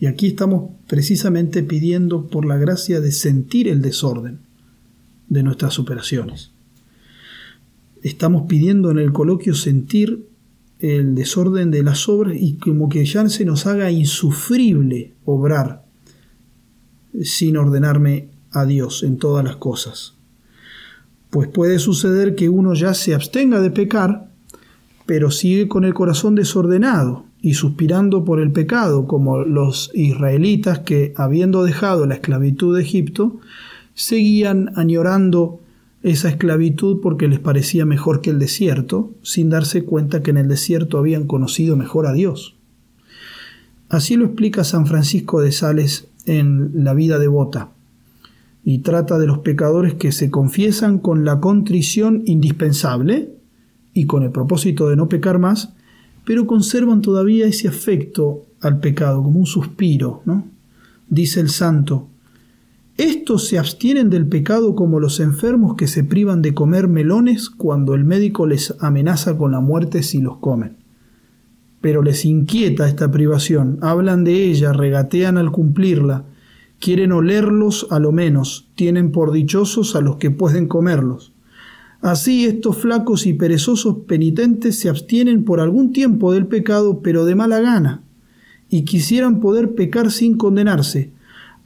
Y 0.00 0.06
aquí 0.06 0.28
estamos 0.28 0.70
precisamente 0.88 1.62
pidiendo 1.62 2.26
por 2.26 2.46
la 2.46 2.56
gracia 2.56 3.02
de 3.02 3.12
sentir 3.12 3.68
el 3.68 3.82
desorden 3.82 4.40
de 5.28 5.42
nuestras 5.42 5.78
operaciones. 5.78 6.52
estamos 8.02 8.44
pidiendo 8.48 8.90
en 8.90 8.98
el 8.98 9.12
coloquio 9.12 9.54
sentir 9.54 10.26
el 10.78 11.14
desorden 11.14 11.70
de 11.70 11.82
las 11.82 12.08
obras 12.08 12.34
y 12.40 12.54
como 12.54 12.88
que 12.88 13.04
ya 13.04 13.28
se 13.28 13.44
nos 13.44 13.66
haga 13.66 13.90
insufrible 13.90 15.12
obrar 15.26 15.84
sin 17.22 17.58
ordenarme 17.58 18.30
a 18.52 18.64
Dios 18.64 19.02
en 19.02 19.18
todas 19.18 19.44
las 19.44 19.56
cosas. 19.56 20.14
Pues 21.28 21.48
puede 21.48 21.78
suceder 21.78 22.34
que 22.34 22.48
uno 22.48 22.72
ya 22.72 22.94
se 22.94 23.14
abstenga 23.14 23.60
de 23.60 23.70
pecar, 23.70 24.30
pero 25.04 25.30
sigue 25.30 25.68
con 25.68 25.84
el 25.84 25.92
corazón 25.92 26.34
desordenado 26.36 27.29
y 27.42 27.54
suspirando 27.54 28.24
por 28.24 28.40
el 28.40 28.52
pecado, 28.52 29.06
como 29.06 29.42
los 29.44 29.90
israelitas 29.94 30.80
que, 30.80 31.14
habiendo 31.16 31.64
dejado 31.64 32.06
la 32.06 32.14
esclavitud 32.14 32.76
de 32.76 32.82
Egipto, 32.82 33.40
seguían 33.94 34.72
añorando 34.76 35.60
esa 36.02 36.28
esclavitud 36.28 37.00
porque 37.02 37.28
les 37.28 37.38
parecía 37.38 37.84
mejor 37.84 38.20
que 38.20 38.30
el 38.30 38.38
desierto, 38.38 39.10
sin 39.22 39.50
darse 39.50 39.84
cuenta 39.84 40.22
que 40.22 40.30
en 40.30 40.38
el 40.38 40.48
desierto 40.48 40.98
habían 40.98 41.26
conocido 41.26 41.76
mejor 41.76 42.06
a 42.06 42.12
Dios. 42.12 42.56
Así 43.88 44.16
lo 44.16 44.26
explica 44.26 44.64
San 44.64 44.86
Francisco 44.86 45.40
de 45.40 45.52
Sales 45.52 46.08
en 46.26 46.84
La 46.84 46.94
vida 46.94 47.18
devota, 47.18 47.70
y 48.64 48.78
trata 48.78 49.18
de 49.18 49.26
los 49.26 49.38
pecadores 49.38 49.94
que 49.94 50.12
se 50.12 50.30
confiesan 50.30 50.98
con 50.98 51.24
la 51.24 51.40
contrición 51.40 52.22
indispensable 52.26 53.32
y 53.94 54.04
con 54.04 54.22
el 54.22 54.30
propósito 54.30 54.88
de 54.88 54.96
no 54.96 55.08
pecar 55.08 55.38
más, 55.38 55.74
pero 56.30 56.46
conservan 56.46 57.02
todavía 57.02 57.46
ese 57.46 57.66
afecto 57.66 58.46
al 58.60 58.78
pecado, 58.78 59.20
como 59.20 59.40
un 59.40 59.46
suspiro, 59.46 60.22
¿no? 60.26 60.46
Dice 61.08 61.40
el 61.40 61.48
santo, 61.48 62.06
estos 62.96 63.48
se 63.48 63.58
abstienen 63.58 64.10
del 64.10 64.28
pecado 64.28 64.76
como 64.76 65.00
los 65.00 65.18
enfermos 65.18 65.74
que 65.74 65.88
se 65.88 66.04
privan 66.04 66.40
de 66.40 66.54
comer 66.54 66.86
melones 66.86 67.50
cuando 67.50 67.96
el 67.96 68.04
médico 68.04 68.46
les 68.46 68.76
amenaza 68.78 69.36
con 69.36 69.50
la 69.50 69.58
muerte 69.58 70.04
si 70.04 70.20
los 70.20 70.36
comen. 70.36 70.76
Pero 71.80 72.00
les 72.00 72.24
inquieta 72.24 72.86
esta 72.86 73.10
privación, 73.10 73.78
hablan 73.80 74.22
de 74.22 74.44
ella, 74.44 74.72
regatean 74.72 75.36
al 75.36 75.50
cumplirla, 75.50 76.26
quieren 76.78 77.10
olerlos 77.10 77.88
a 77.90 77.98
lo 77.98 78.12
menos, 78.12 78.70
tienen 78.76 79.10
por 79.10 79.32
dichosos 79.32 79.96
a 79.96 80.00
los 80.00 80.14
que 80.18 80.30
pueden 80.30 80.68
comerlos. 80.68 81.32
Así 82.02 82.46
estos 82.46 82.78
flacos 82.78 83.26
y 83.26 83.34
perezosos 83.34 83.98
penitentes 84.06 84.78
se 84.78 84.88
abstienen 84.88 85.44
por 85.44 85.60
algún 85.60 85.92
tiempo 85.92 86.32
del 86.32 86.46
pecado, 86.46 87.00
pero 87.02 87.26
de 87.26 87.34
mala 87.34 87.60
gana, 87.60 88.02
y 88.70 88.84
quisieran 88.84 89.40
poder 89.40 89.74
pecar 89.74 90.10
sin 90.10 90.38
condenarse, 90.38 91.10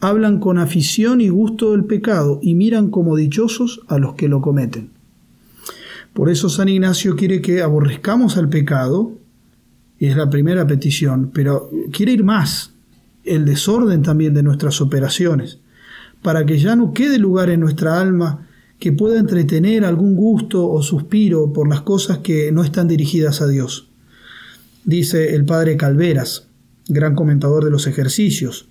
hablan 0.00 0.40
con 0.40 0.58
afición 0.58 1.20
y 1.20 1.28
gusto 1.28 1.72
del 1.72 1.84
pecado 1.84 2.40
y 2.42 2.54
miran 2.54 2.90
como 2.90 3.16
dichosos 3.16 3.82
a 3.86 3.98
los 3.98 4.14
que 4.14 4.28
lo 4.28 4.40
cometen. 4.40 4.90
Por 6.12 6.30
eso 6.30 6.48
San 6.48 6.68
Ignacio 6.68 7.16
quiere 7.16 7.40
que 7.40 7.62
aborrezcamos 7.62 8.36
al 8.36 8.48
pecado, 8.48 9.12
y 9.98 10.06
es 10.06 10.16
la 10.16 10.30
primera 10.30 10.66
petición, 10.66 11.30
pero 11.32 11.70
quiere 11.92 12.12
ir 12.12 12.24
más, 12.24 12.74
el 13.24 13.44
desorden 13.44 14.02
también 14.02 14.34
de 14.34 14.42
nuestras 14.42 14.80
operaciones, 14.80 15.60
para 16.22 16.44
que 16.44 16.58
ya 16.58 16.74
no 16.74 16.92
quede 16.92 17.18
lugar 17.18 17.50
en 17.50 17.60
nuestra 17.60 18.00
alma 18.00 18.48
que 18.78 18.92
pueda 18.92 19.18
entretener 19.18 19.84
algún 19.84 20.14
gusto 20.14 20.68
o 20.68 20.82
suspiro 20.82 21.52
por 21.52 21.68
las 21.68 21.82
cosas 21.82 22.18
que 22.18 22.52
no 22.52 22.64
están 22.64 22.88
dirigidas 22.88 23.40
a 23.40 23.48
Dios. 23.48 23.90
Dice 24.84 25.34
el 25.34 25.44
padre 25.44 25.76
Calveras, 25.76 26.48
gran 26.88 27.14
comentador 27.14 27.64
de 27.64 27.70
los 27.70 27.86
ejercicios, 27.86 28.68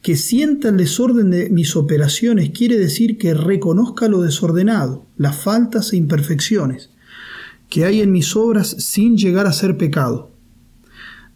que 0.00 0.16
sienta 0.16 0.68
el 0.68 0.76
desorden 0.76 1.30
de 1.30 1.50
mis 1.50 1.76
operaciones 1.76 2.50
quiere 2.50 2.78
decir 2.78 3.18
que 3.18 3.34
reconozca 3.34 4.08
lo 4.08 4.22
desordenado, 4.22 5.04
las 5.16 5.36
faltas 5.36 5.92
e 5.92 5.96
imperfecciones 5.96 6.90
que 7.68 7.84
hay 7.84 8.00
en 8.00 8.12
mis 8.12 8.34
obras 8.34 8.68
sin 8.78 9.16
llegar 9.16 9.46
a 9.46 9.52
ser 9.52 9.76
pecado. 9.76 10.30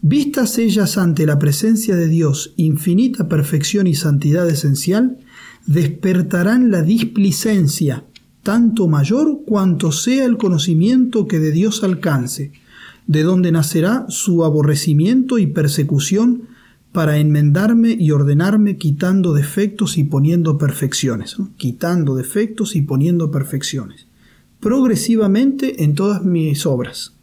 Vistas 0.00 0.58
ellas 0.58 0.98
ante 0.98 1.26
la 1.26 1.38
presencia 1.38 1.94
de 1.94 2.08
Dios, 2.08 2.54
infinita 2.56 3.28
perfección 3.28 3.86
y 3.86 3.94
santidad 3.94 4.48
esencial, 4.48 5.18
despertarán 5.66 6.70
la 6.70 6.82
displicencia, 6.82 8.04
tanto 8.42 8.88
mayor 8.88 9.42
cuanto 9.46 9.92
sea 9.92 10.24
el 10.24 10.36
conocimiento 10.36 11.26
que 11.26 11.38
de 11.38 11.52
Dios 11.52 11.84
alcance, 11.84 12.52
de 13.06 13.22
donde 13.22 13.52
nacerá 13.52 14.06
su 14.08 14.44
aborrecimiento 14.44 15.38
y 15.38 15.46
persecución 15.46 16.48
para 16.92 17.16
enmendarme 17.18 17.96
y 17.98 18.10
ordenarme 18.10 18.76
quitando 18.76 19.32
defectos 19.32 19.96
y 19.96 20.04
poniendo 20.04 20.58
perfecciones, 20.58 21.36
quitando 21.56 22.14
defectos 22.14 22.76
y 22.76 22.82
poniendo 22.82 23.30
perfecciones, 23.30 24.06
progresivamente 24.60 25.84
en 25.84 25.94
todas 25.94 26.22
mis 26.22 26.66
obras. 26.66 27.14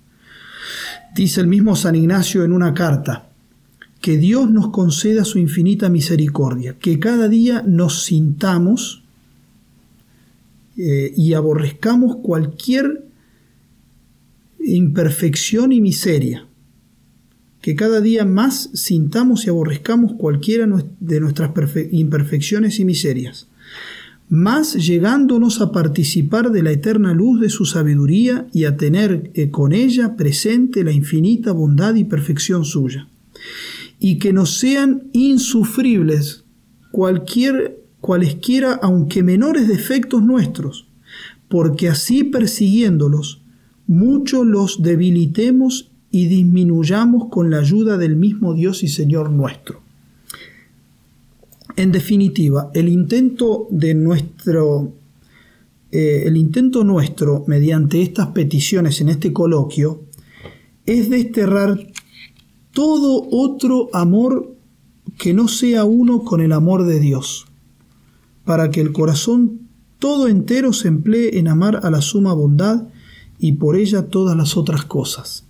Dice 1.15 1.41
el 1.41 1.47
mismo 1.47 1.75
San 1.75 1.95
Ignacio 1.95 2.43
en 2.43 2.52
una 2.52 2.73
carta, 2.73 3.28
que 4.01 4.17
Dios 4.17 4.49
nos 4.49 4.69
conceda 4.69 5.25
su 5.25 5.39
infinita 5.39 5.89
misericordia, 5.89 6.77
que 6.79 6.99
cada 6.99 7.27
día 7.27 7.63
nos 7.65 8.03
sintamos 8.03 9.03
eh, 10.77 11.13
y 11.15 11.33
aborrezcamos 11.33 12.17
cualquier 12.17 13.03
imperfección 14.59 15.71
y 15.71 15.81
miseria, 15.81 16.45
que 17.62 17.75
cada 17.75 17.99
día 17.99 18.23
más 18.23 18.69
sintamos 18.73 19.45
y 19.45 19.49
aborrezcamos 19.49 20.13
cualquiera 20.13 20.67
de 20.99 21.19
nuestras 21.19 21.51
imperfecciones 21.91 22.79
y 22.79 22.85
miserias, 22.85 23.47
más 24.29 24.75
llegándonos 24.75 25.59
a 25.59 25.71
participar 25.71 26.51
de 26.51 26.63
la 26.63 26.71
eterna 26.71 27.13
luz 27.13 27.41
de 27.41 27.49
su 27.49 27.65
sabiduría 27.65 28.47
y 28.53 28.65
a 28.65 28.77
tener 28.77 29.31
eh, 29.33 29.49
con 29.49 29.73
ella 29.73 30.15
presente 30.15 30.83
la 30.83 30.91
infinita 30.91 31.51
bondad 31.51 31.95
y 31.95 32.05
perfección 32.05 32.63
suya, 32.63 33.09
y 33.99 34.17
que 34.17 34.33
nos 34.33 34.57
sean 34.57 35.09
insufribles 35.13 36.45
cualquier, 36.91 37.83
cualesquiera, 38.01 38.79
aunque 38.81 39.23
menores 39.23 39.67
defectos 39.67 40.23
nuestros, 40.23 40.88
porque 41.49 41.89
así 41.89 42.23
persiguiéndolos, 42.23 43.41
mucho 43.88 44.43
los 44.43 44.81
debilitemos 44.81 45.91
y 46.12 46.27
disminuyamos 46.27 47.29
con 47.29 47.49
la 47.49 47.59
ayuda 47.59 47.97
del 47.97 48.15
mismo 48.15 48.53
Dios 48.53 48.83
y 48.83 48.88
Señor 48.88 49.29
nuestro. 49.31 49.81
En 51.75 51.91
definitiva, 51.91 52.71
el 52.73 52.89
intento 52.89 53.67
de 53.69 53.93
nuestro 53.93 54.93
eh, 55.91 56.23
el 56.27 56.38
intento 56.38 56.83
nuestro 56.83 57.43
mediante 57.47 58.01
estas 58.03 58.27
peticiones 58.27 59.01
en 59.01 59.09
este 59.09 59.33
coloquio 59.33 60.03
es 60.85 61.09
desterrar 61.09 61.88
todo 62.71 63.27
otro 63.32 63.89
amor 63.93 64.55
que 65.17 65.34
no 65.34 65.47
sea 65.47 65.84
uno 65.84 66.23
con 66.23 66.41
el 66.41 66.53
amor 66.53 66.86
de 66.86 66.99
Dios, 66.99 67.45
para 68.45 68.71
que 68.71 68.82
el 68.82 68.91
corazón 68.91 69.69
todo 69.99 70.27
entero 70.27 70.71
se 70.71 70.88
emplee 70.88 71.38
en 71.39 71.47
amar 71.47 71.82
a 71.84 71.91
la 71.91 72.01
suma 72.01 72.34
bondad 72.34 72.88
y 73.38 73.53
por 73.53 73.75
ella 73.75 74.08
todas 74.08 74.36
las 74.38 74.55
otras 74.55 74.86
cosas. 74.86 75.45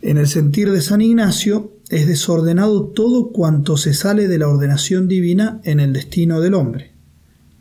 En 0.00 0.18
el 0.18 0.28
sentir 0.28 0.70
de 0.70 0.82
San 0.82 1.00
Ignacio 1.00 1.72
es 1.88 2.06
desordenado 2.06 2.84
todo 2.84 3.30
cuanto 3.30 3.76
se 3.76 3.94
sale 3.94 4.28
de 4.28 4.38
la 4.38 4.48
ordenación 4.48 5.08
divina 5.08 5.60
en 5.64 5.80
el 5.80 5.92
destino 5.92 6.40
del 6.40 6.54
hombre. 6.54 6.92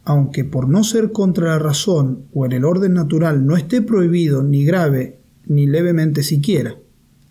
Aunque 0.04 0.44
por 0.44 0.68
no 0.68 0.84
ser 0.84 1.12
contra 1.12 1.48
la 1.48 1.60
razón 1.60 2.26
o 2.34 2.46
en 2.46 2.52
el 2.52 2.66
orden 2.66 2.94
natural 2.94 3.46
no 3.46 3.56
esté 3.56 3.82
prohibido 3.82 4.44
ni 4.44 4.66
grave 4.66 5.20
ni 5.46 5.68
levemente 5.68 6.22
siquiera. 6.22 6.78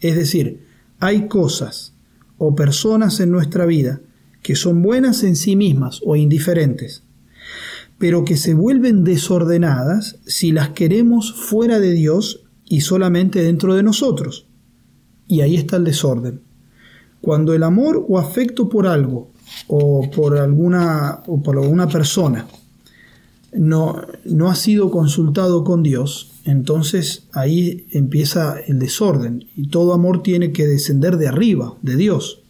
Es 0.03 0.15
decir, 0.17 0.67
hay 1.01 1.27
cosas 1.29 1.95
o 2.37 2.55
personas 2.55 3.19
en 3.21 3.31
nuestra 3.31 3.65
vida 3.65 4.03
que 4.43 4.55
son 4.55 4.83
buenas 4.83 5.23
en 5.23 5.37
sí 5.37 5.57
mismas 5.57 6.03
o 6.05 6.17
indiferentes, 6.17 7.05
pero 7.97 8.27
que 8.27 8.37
se 8.37 8.53
vuelven 8.53 9.05
desordenadas 9.05 10.19
si 10.27 10.53
las 10.53 10.71
queremos 10.71 11.33
fuera 11.33 11.81
de 11.81 11.93
Dios 11.93 12.45
y 12.67 12.83
solamente 12.83 13.43
dentro 13.43 13.75
de 13.75 13.83
nosotros 13.83 14.47
y 15.33 15.41
ahí 15.41 15.57
está 15.57 15.77
el 15.77 15.85
desorden. 15.85 16.43
Cuando 17.23 17.55
el 17.55 17.63
amor 17.63 18.05
o 18.07 18.19
afecto 18.19 18.69
por 18.69 18.87
algo 18.87 19.31
o 19.67 20.11
por 20.11 20.37
alguna, 20.37 21.23
o 21.27 21.43
por 21.43 21.57
alguna 21.57 21.89
persona 21.89 22.47
no, 23.55 24.03
no 24.27 24.51
ha 24.51 24.55
sido 24.55 24.91
consultado 24.91 25.65
con 25.65 25.83
Dios, 25.83 26.32
entonces 26.45 27.29
ahí 27.33 27.87
empieza 27.91 28.57
el 28.67 28.79
desorden 28.79 29.47
y 29.57 29.69
todo 29.69 29.93
amor 29.93 30.23
tiene 30.23 30.53
que 30.53 30.67
descender 30.67 31.17
de 31.17 31.29
arriba, 31.29 31.77
de 31.83 31.97
Dios. 31.97 32.43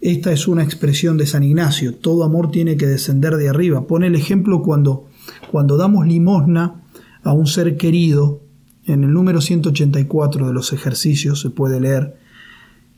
Esta 0.00 0.32
es 0.32 0.46
una 0.48 0.62
expresión 0.62 1.16
de 1.16 1.26
San 1.26 1.42
Ignacio, 1.42 1.94
todo 1.94 2.24
amor 2.24 2.50
tiene 2.50 2.76
que 2.76 2.86
descender 2.86 3.36
de 3.36 3.48
arriba. 3.48 3.86
Pone 3.86 4.08
el 4.08 4.14
ejemplo 4.14 4.62
cuando, 4.62 5.08
cuando 5.50 5.76
damos 5.76 6.06
limosna 6.06 6.82
a 7.22 7.32
un 7.32 7.46
ser 7.46 7.76
querido 7.76 8.42
en 8.86 9.04
el 9.04 9.12
número 9.12 9.40
184 9.40 10.46
de 10.46 10.52
los 10.52 10.72
ejercicios 10.72 11.40
se 11.40 11.50
puede 11.50 11.80
leer 11.80 12.16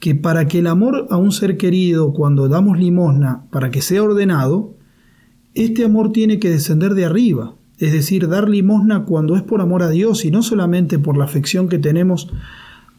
que 0.01 0.15
para 0.15 0.47
que 0.47 0.59
el 0.59 0.67
amor 0.67 1.07
a 1.11 1.17
un 1.17 1.33
ser 1.33 1.57
querido 1.57 2.13
cuando 2.13 2.49
damos 2.49 2.79
limosna, 2.79 3.47
para 3.51 3.71
que 3.71 3.81
sea 3.81 4.03
ordenado, 4.03 4.75
este 5.55 5.85
amor 5.85 6.13
tiene 6.13 6.39
que 6.39 6.51
descender 6.51 6.95
de 6.95 7.07
arriba, 7.07 7.55
es 7.79 7.93
decir, 7.93 8.29
dar 8.29 8.49
limosna 8.49 9.05
cuando 9.05 9.37
es 9.37 9.43
por 9.43 9.61
amor 9.61 9.83
a 9.83 9.91
Dios 9.91 10.25
y 10.25 10.31
no 10.31 10.43
solamente 10.43 10.99
por 10.99 11.17
la 11.17 11.25
afección 11.25 11.69
que 11.69 11.79
tenemos 11.79 12.29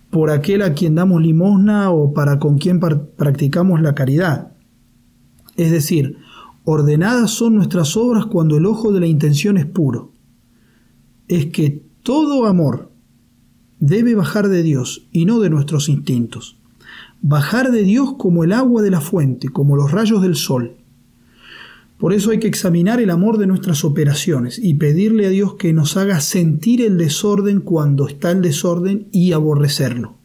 por 0.09 0.29
aquel 0.29 0.61
a 0.61 0.73
quien 0.73 0.95
damos 0.95 1.21
limosna 1.21 1.91
o 1.91 2.13
para 2.13 2.39
con 2.39 2.57
quien 2.57 2.79
practicamos 2.79 3.81
la 3.81 3.95
caridad. 3.95 4.51
Es 5.55 5.71
decir, 5.71 6.17
ordenadas 6.63 7.31
son 7.31 7.55
nuestras 7.55 7.97
obras 7.97 8.25
cuando 8.27 8.57
el 8.57 8.65
ojo 8.65 8.91
de 8.91 8.99
la 8.99 9.07
intención 9.07 9.57
es 9.57 9.65
puro. 9.65 10.13
Es 11.27 11.47
que 11.47 11.83
todo 12.03 12.45
amor 12.45 12.91
debe 13.79 14.15
bajar 14.15 14.47
de 14.47 14.63
Dios 14.63 15.07
y 15.11 15.25
no 15.25 15.39
de 15.39 15.49
nuestros 15.49 15.89
instintos. 15.89 16.57
Bajar 17.21 17.71
de 17.71 17.83
Dios 17.83 18.13
como 18.17 18.43
el 18.43 18.53
agua 18.53 18.81
de 18.81 18.91
la 18.91 19.01
fuente, 19.01 19.49
como 19.49 19.75
los 19.75 19.91
rayos 19.91 20.21
del 20.21 20.35
sol. 20.35 20.77
Por 21.97 22.13
eso 22.13 22.29
hay 22.29 22.39
que 22.39 22.47
examinar 22.47 23.01
el 23.01 23.09
amor 23.09 23.39
de 23.39 23.47
nuestras 23.47 23.83
operaciones 23.83 24.59
y 24.59 24.75
pedirle 24.75 25.25
a 25.25 25.29
Dios 25.29 25.55
que 25.55 25.73
nos 25.73 25.97
haga 25.97 26.19
sentir 26.21 26.81
el 26.81 26.97
desorden 26.97 27.59
cuando 27.59 28.07
está 28.07 28.31
el 28.31 28.41
desorden 28.41 29.07
y 29.11 29.31
aborrecerlo. 29.31 30.15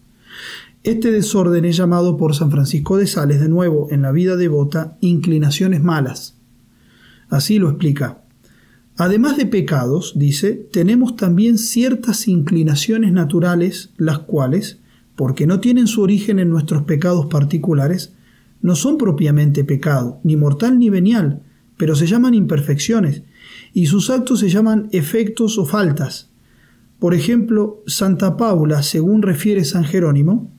Este 0.82 1.10
desorden 1.10 1.64
es 1.64 1.76
llamado 1.76 2.16
por 2.16 2.34
San 2.34 2.50
Francisco 2.50 2.98
de 2.98 3.06
Sales 3.06 3.40
de 3.40 3.48
nuevo 3.48 3.88
en 3.90 4.02
la 4.02 4.12
vida 4.12 4.36
devota 4.36 4.98
inclinaciones 5.00 5.82
malas. 5.82 6.36
Así 7.30 7.58
lo 7.58 7.70
explica. 7.70 8.22
Además 8.96 9.38
de 9.38 9.46
pecados, 9.46 10.12
dice, 10.16 10.52
tenemos 10.52 11.16
también 11.16 11.56
ciertas 11.56 12.28
inclinaciones 12.28 13.12
naturales, 13.12 13.94
las 13.96 14.18
cuales, 14.18 14.80
porque 15.16 15.46
no 15.46 15.60
tienen 15.60 15.86
su 15.86 16.02
origen 16.02 16.38
en 16.38 16.50
nuestros 16.50 16.82
pecados 16.82 17.26
particulares, 17.26 18.12
no 18.60 18.76
son 18.76 18.98
propiamente 18.98 19.64
pecado, 19.64 20.20
ni 20.24 20.36
mortal 20.36 20.78
ni 20.78 20.90
venial, 20.90 21.42
pero 21.82 21.96
se 21.96 22.06
llaman 22.06 22.32
imperfecciones, 22.32 23.24
y 23.72 23.86
sus 23.86 24.08
actos 24.08 24.38
se 24.38 24.48
llaman 24.48 24.88
efectos 24.92 25.58
o 25.58 25.66
faltas. 25.66 26.30
Por 27.00 27.12
ejemplo, 27.12 27.82
Santa 27.88 28.36
Paula, 28.36 28.84
según 28.84 29.20
refiere 29.20 29.64
San 29.64 29.82
Jerónimo, 29.82 30.52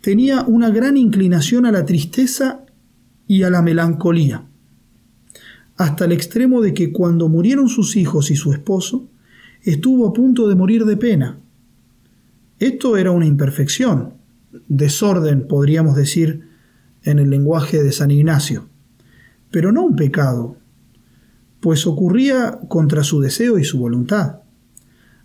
tenía 0.00 0.42
una 0.42 0.70
gran 0.70 0.96
inclinación 0.96 1.66
a 1.66 1.70
la 1.70 1.84
tristeza 1.84 2.64
y 3.28 3.44
a 3.44 3.50
la 3.50 3.62
melancolía, 3.62 4.42
hasta 5.76 6.06
el 6.06 6.10
extremo 6.10 6.60
de 6.60 6.74
que 6.74 6.90
cuando 6.90 7.28
murieron 7.28 7.68
sus 7.68 7.94
hijos 7.94 8.32
y 8.32 8.34
su 8.34 8.52
esposo, 8.52 9.08
estuvo 9.62 10.08
a 10.08 10.12
punto 10.12 10.48
de 10.48 10.56
morir 10.56 10.84
de 10.84 10.96
pena. 10.96 11.38
Esto 12.58 12.96
era 12.96 13.12
una 13.12 13.26
imperfección, 13.26 14.14
desorden, 14.66 15.46
podríamos 15.46 15.94
decir, 15.94 16.48
en 17.04 17.20
el 17.20 17.30
lenguaje 17.30 17.84
de 17.84 17.92
San 17.92 18.10
Ignacio 18.10 18.66
pero 19.56 19.72
no 19.72 19.86
un 19.86 19.96
pecado, 19.96 20.58
pues 21.60 21.86
ocurría 21.86 22.60
contra 22.68 23.02
su 23.02 23.22
deseo 23.22 23.58
y 23.58 23.64
su 23.64 23.78
voluntad. 23.78 24.40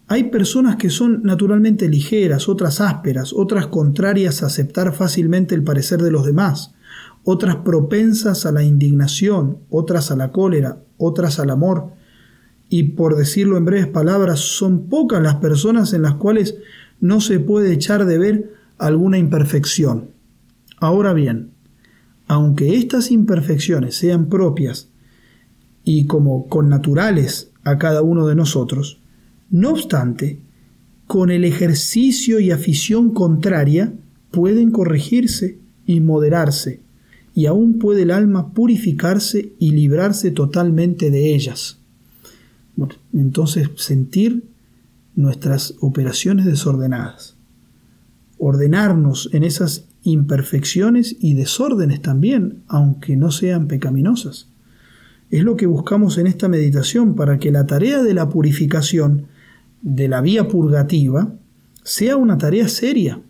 Hay 0.08 0.30
personas 0.30 0.78
que 0.78 0.90
son 0.90 1.22
naturalmente 1.24 1.90
ligeras, 1.90 2.48
otras 2.48 2.80
ásperas, 2.80 3.34
otras 3.34 3.68
contrarias 3.68 4.42
a 4.42 4.46
aceptar 4.46 4.94
fácilmente 4.94 5.54
el 5.54 5.66
parecer 5.66 6.02
de 6.02 6.12
los 6.12 6.26
demás, 6.26 6.74
otras 7.26 7.58
propensas 7.58 8.46
a 8.46 8.54
la 8.54 8.64
indignación, 8.64 9.58
otras 9.70 10.12
a 10.12 10.16
la 10.16 10.32
cólera, 10.32 10.82
otras 10.96 11.38
al 11.38 11.50
amor, 11.50 11.90
y 12.70 12.84
por 12.84 13.18
decirlo 13.18 13.58
en 13.58 13.66
breves 13.66 13.88
palabras, 13.88 14.40
son 14.40 14.88
pocas 14.88 15.22
las 15.22 15.36
personas 15.36 15.92
en 15.92 16.04
las 16.04 16.14
cuales 16.14 16.56
no 17.02 17.20
se 17.20 17.42
puede 17.42 17.74
echar 17.74 18.06
de 18.06 18.18
ver 18.18 18.54
alguna 18.78 19.18
imperfección. 19.18 20.12
Ahora 20.80 21.12
bien, 21.12 21.52
aunque 22.32 22.78
estas 22.78 23.12
imperfecciones 23.12 23.96
sean 23.96 24.28
propias 24.28 24.88
y 25.84 26.06
como 26.06 26.48
connaturales 26.48 27.52
a 27.66 27.78
cada 27.78 28.04
uno 28.04 28.26
de 28.26 28.36
nosotros, 28.36 29.02
no 29.50 29.72
obstante, 29.72 30.40
con 31.08 31.30
el 31.30 31.44
ejercicio 31.44 32.40
y 32.40 32.52
afición 32.52 33.14
contraria 33.14 33.92
pueden 34.32 34.72
corregirse 34.72 35.60
y 35.86 36.00
moderarse, 36.00 36.80
y 37.36 37.48
aún 37.48 37.80
puede 37.80 38.04
el 38.04 38.12
alma 38.12 38.54
purificarse 38.54 39.52
y 39.60 39.72
librarse 39.72 40.32
totalmente 40.32 41.12
de 41.12 41.36
ellas. 41.36 41.80
entonces 43.12 43.68
sentir 43.76 44.46
nuestras 45.18 45.74
operaciones 45.82 46.46
desordenadas, 46.46 47.36
ordenarnos 48.38 49.30
en 49.34 49.44
esas 49.44 49.91
imperfecciones 50.04 51.16
y 51.20 51.36
desórdenes 51.36 52.02
también, 52.02 52.64
aunque 52.68 53.16
no 53.16 53.32
sean 53.32 53.68
pecaminosas. 53.68 54.50
Es 55.30 55.44
lo 55.44 55.56
que 55.56 55.66
buscamos 55.66 56.18
en 56.18 56.28
esta 56.28 56.48
meditación 56.48 57.16
para 57.16 57.40
que 57.40 57.52
la 57.52 57.66
tarea 57.66 58.04
de 58.04 58.14
la 58.14 58.30
purificación 58.30 59.28
de 59.82 60.08
la 60.08 60.22
vía 60.22 60.48
purgativa 60.48 61.34
sea 61.84 62.18
una 62.18 62.38
tarea 62.38 62.68
seria, 62.68 63.22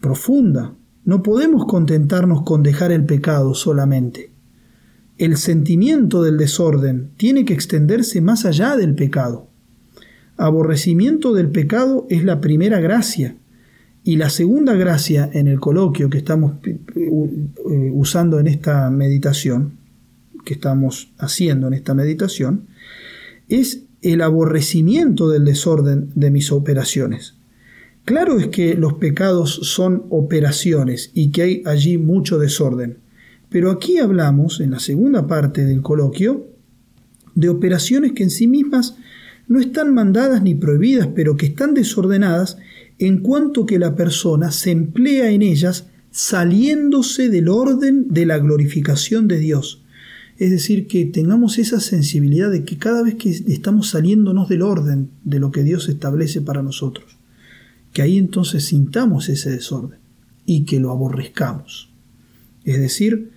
profunda. 0.00 0.74
No 1.04 1.22
podemos 1.22 1.66
contentarnos 1.66 2.42
con 2.42 2.62
dejar 2.62 2.92
el 2.92 3.04
pecado 3.04 3.54
solamente. 3.54 4.32
El 5.16 5.36
sentimiento 5.36 6.22
del 6.22 6.38
desorden 6.38 7.10
tiene 7.16 7.44
que 7.44 7.54
extenderse 7.54 8.20
más 8.20 8.44
allá 8.44 8.76
del 8.76 8.94
pecado. 8.94 9.48
Aborrecimiento 10.36 11.34
del 11.34 11.50
pecado 11.50 12.06
es 12.08 12.24
la 12.24 12.40
primera 12.40 12.80
gracia 12.80 13.36
y 14.02 14.16
la 14.16 14.30
segunda 14.30 14.74
gracia 14.74 15.28
en 15.32 15.46
el 15.46 15.60
coloquio 15.60 16.08
que 16.08 16.18
estamos 16.18 16.54
eh, 16.64 16.80
eh, 16.96 17.90
usando 17.92 18.40
en 18.40 18.46
esta 18.46 18.88
meditación, 18.90 19.78
que 20.44 20.54
estamos 20.54 21.12
haciendo 21.18 21.66
en 21.66 21.74
esta 21.74 21.94
meditación, 21.94 22.66
es 23.48 23.82
el 24.02 24.22
aborrecimiento 24.22 25.28
del 25.28 25.44
desorden 25.44 26.10
de 26.14 26.30
mis 26.30 26.50
operaciones. 26.52 27.34
Claro 28.06 28.38
es 28.38 28.48
que 28.48 28.74
los 28.74 28.94
pecados 28.94 29.60
son 29.62 30.04
operaciones 30.08 31.10
y 31.12 31.30
que 31.30 31.42
hay 31.42 31.62
allí 31.66 31.98
mucho 31.98 32.38
desorden, 32.38 32.98
pero 33.50 33.70
aquí 33.70 33.98
hablamos, 33.98 34.60
en 34.60 34.70
la 34.70 34.78
segunda 34.78 35.26
parte 35.26 35.64
del 35.64 35.82
coloquio, 35.82 36.46
de 37.34 37.48
operaciones 37.48 38.12
que 38.12 38.22
en 38.22 38.30
sí 38.30 38.46
mismas 38.46 38.96
no 39.48 39.60
están 39.60 39.92
mandadas 39.92 40.42
ni 40.42 40.54
prohibidas, 40.54 41.08
pero 41.14 41.36
que 41.36 41.46
están 41.46 41.74
desordenadas 41.74 42.56
en 43.00 43.20
cuanto 43.20 43.64
que 43.64 43.78
la 43.78 43.96
persona 43.96 44.52
se 44.52 44.70
emplea 44.70 45.30
en 45.30 45.40
ellas 45.40 45.86
saliéndose 46.10 47.30
del 47.30 47.48
orden 47.48 48.08
de 48.08 48.26
la 48.26 48.38
glorificación 48.38 49.26
de 49.26 49.38
Dios. 49.38 49.82
Es 50.36 50.50
decir, 50.50 50.86
que 50.86 51.06
tengamos 51.06 51.58
esa 51.58 51.80
sensibilidad 51.80 52.50
de 52.50 52.64
que 52.64 52.76
cada 52.76 53.02
vez 53.02 53.14
que 53.14 53.30
estamos 53.30 53.88
saliéndonos 53.88 54.50
del 54.50 54.60
orden 54.60 55.08
de 55.24 55.38
lo 55.38 55.50
que 55.50 55.62
Dios 55.62 55.88
establece 55.88 56.42
para 56.42 56.62
nosotros, 56.62 57.18
que 57.94 58.02
ahí 58.02 58.18
entonces 58.18 58.66
sintamos 58.66 59.30
ese 59.30 59.50
desorden 59.50 59.98
y 60.44 60.66
que 60.66 60.78
lo 60.78 60.90
aborrezcamos. 60.90 61.90
Es 62.64 62.78
decir, 62.78 63.30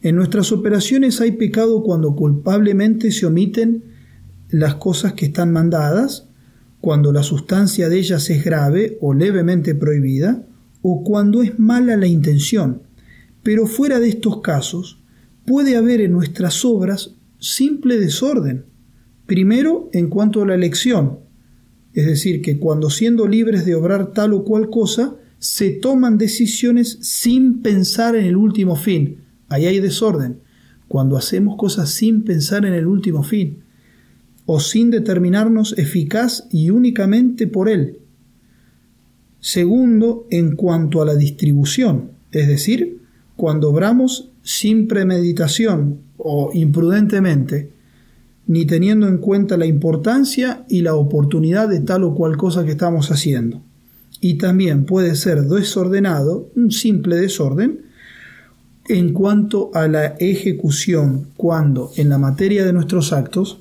en 0.00 0.16
nuestras 0.16 0.50
operaciones 0.50 1.20
hay 1.20 1.32
pecado 1.32 1.82
cuando 1.82 2.16
culpablemente 2.16 3.10
se 3.10 3.26
omiten 3.26 3.84
las 4.48 4.76
cosas 4.76 5.12
que 5.12 5.26
están 5.26 5.52
mandadas 5.52 6.28
cuando 6.84 7.12
la 7.12 7.22
sustancia 7.22 7.88
de 7.88 7.98
ellas 7.98 8.28
es 8.28 8.44
grave 8.44 8.98
o 9.00 9.14
levemente 9.14 9.74
prohibida, 9.74 10.44
o 10.82 11.02
cuando 11.02 11.42
es 11.42 11.58
mala 11.58 11.96
la 11.96 12.06
intención. 12.06 12.82
Pero 13.42 13.66
fuera 13.66 14.00
de 14.00 14.10
estos 14.10 14.42
casos, 14.42 15.00
puede 15.46 15.76
haber 15.76 16.02
en 16.02 16.12
nuestras 16.12 16.62
obras 16.62 17.14
simple 17.38 17.98
desorden. 17.98 18.66
Primero, 19.24 19.88
en 19.94 20.10
cuanto 20.10 20.42
a 20.42 20.46
la 20.46 20.56
elección, 20.56 21.20
es 21.94 22.04
decir, 22.04 22.42
que 22.42 22.58
cuando 22.58 22.90
siendo 22.90 23.26
libres 23.26 23.64
de 23.64 23.74
obrar 23.74 24.12
tal 24.12 24.34
o 24.34 24.44
cual 24.44 24.68
cosa, 24.68 25.16
se 25.38 25.70
toman 25.70 26.18
decisiones 26.18 26.98
sin 27.00 27.62
pensar 27.62 28.14
en 28.14 28.26
el 28.26 28.36
último 28.36 28.76
fin. 28.76 29.20
Ahí 29.48 29.64
hay 29.64 29.80
desorden. 29.80 30.40
Cuando 30.86 31.16
hacemos 31.16 31.56
cosas 31.56 31.88
sin 31.88 32.24
pensar 32.24 32.66
en 32.66 32.74
el 32.74 32.86
último 32.86 33.22
fin 33.22 33.63
o 34.46 34.60
sin 34.60 34.90
determinarnos 34.90 35.76
eficaz 35.78 36.46
y 36.50 36.70
únicamente 36.70 37.46
por 37.46 37.68
él. 37.68 37.98
Segundo, 39.40 40.26
en 40.30 40.56
cuanto 40.56 41.02
a 41.02 41.04
la 41.04 41.16
distribución, 41.16 42.12
es 42.32 42.48
decir, 42.48 42.98
cuando 43.36 43.70
obramos 43.70 44.30
sin 44.42 44.88
premeditación 44.88 46.00
o 46.16 46.50
imprudentemente, 46.54 47.70
ni 48.46 48.66
teniendo 48.66 49.08
en 49.08 49.18
cuenta 49.18 49.56
la 49.56 49.66
importancia 49.66 50.64
y 50.68 50.82
la 50.82 50.94
oportunidad 50.94 51.68
de 51.68 51.80
tal 51.80 52.04
o 52.04 52.14
cual 52.14 52.36
cosa 52.36 52.64
que 52.64 52.72
estamos 52.72 53.10
haciendo. 53.10 53.62
Y 54.20 54.34
también 54.34 54.84
puede 54.84 55.16
ser 55.16 55.42
desordenado, 55.42 56.50
un 56.54 56.70
simple 56.70 57.16
desorden, 57.16 57.82
en 58.86 59.12
cuanto 59.14 59.70
a 59.74 59.88
la 59.88 60.06
ejecución, 60.18 61.28
cuando 61.36 61.90
en 61.96 62.10
la 62.10 62.18
materia 62.18 62.64
de 62.66 62.72
nuestros 62.74 63.12
actos 63.12 63.60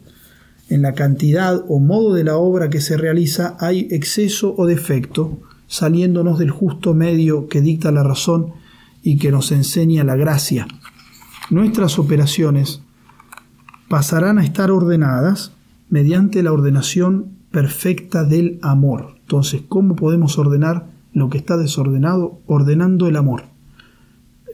en 0.73 0.81
la 0.81 0.93
cantidad 0.93 1.63
o 1.67 1.79
modo 1.79 2.15
de 2.15 2.23
la 2.23 2.35
obra 2.37 2.71
que 2.71 2.81
se 2.81 2.97
realiza 2.97 3.55
hay 3.59 3.87
exceso 3.91 4.55
o 4.57 4.65
defecto, 4.65 5.39
saliéndonos 5.67 6.39
del 6.39 6.49
justo 6.49 6.95
medio 6.95 7.47
que 7.47 7.61
dicta 7.61 7.91
la 7.91 8.01
razón 8.01 8.53
y 9.03 9.17
que 9.17 9.31
nos 9.31 9.51
enseña 9.51 10.03
la 10.03 10.15
gracia. 10.15 10.67
Nuestras 11.51 11.99
operaciones 11.99 12.81
pasarán 13.87 14.39
a 14.39 14.43
estar 14.43 14.71
ordenadas 14.71 15.51
mediante 15.89 16.41
la 16.41 16.51
ordenación 16.51 17.37
perfecta 17.51 18.23
del 18.23 18.57
amor. 18.63 19.17
Entonces, 19.19 19.61
¿cómo 19.69 19.95
podemos 19.95 20.39
ordenar 20.39 20.89
lo 21.13 21.29
que 21.29 21.37
está 21.37 21.55
desordenado? 21.55 22.41
Ordenando 22.47 23.07
el 23.07 23.15
amor. 23.15 23.52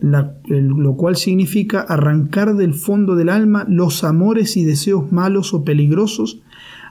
Lo 0.01 0.95
cual 0.95 1.15
significa 1.15 1.81
arrancar 1.81 2.55
del 2.55 2.73
fondo 2.73 3.15
del 3.15 3.29
alma 3.29 3.65
los 3.67 4.03
amores 4.03 4.57
y 4.57 4.63
deseos 4.63 5.12
malos 5.12 5.53
o 5.53 5.63
peligrosos 5.63 6.41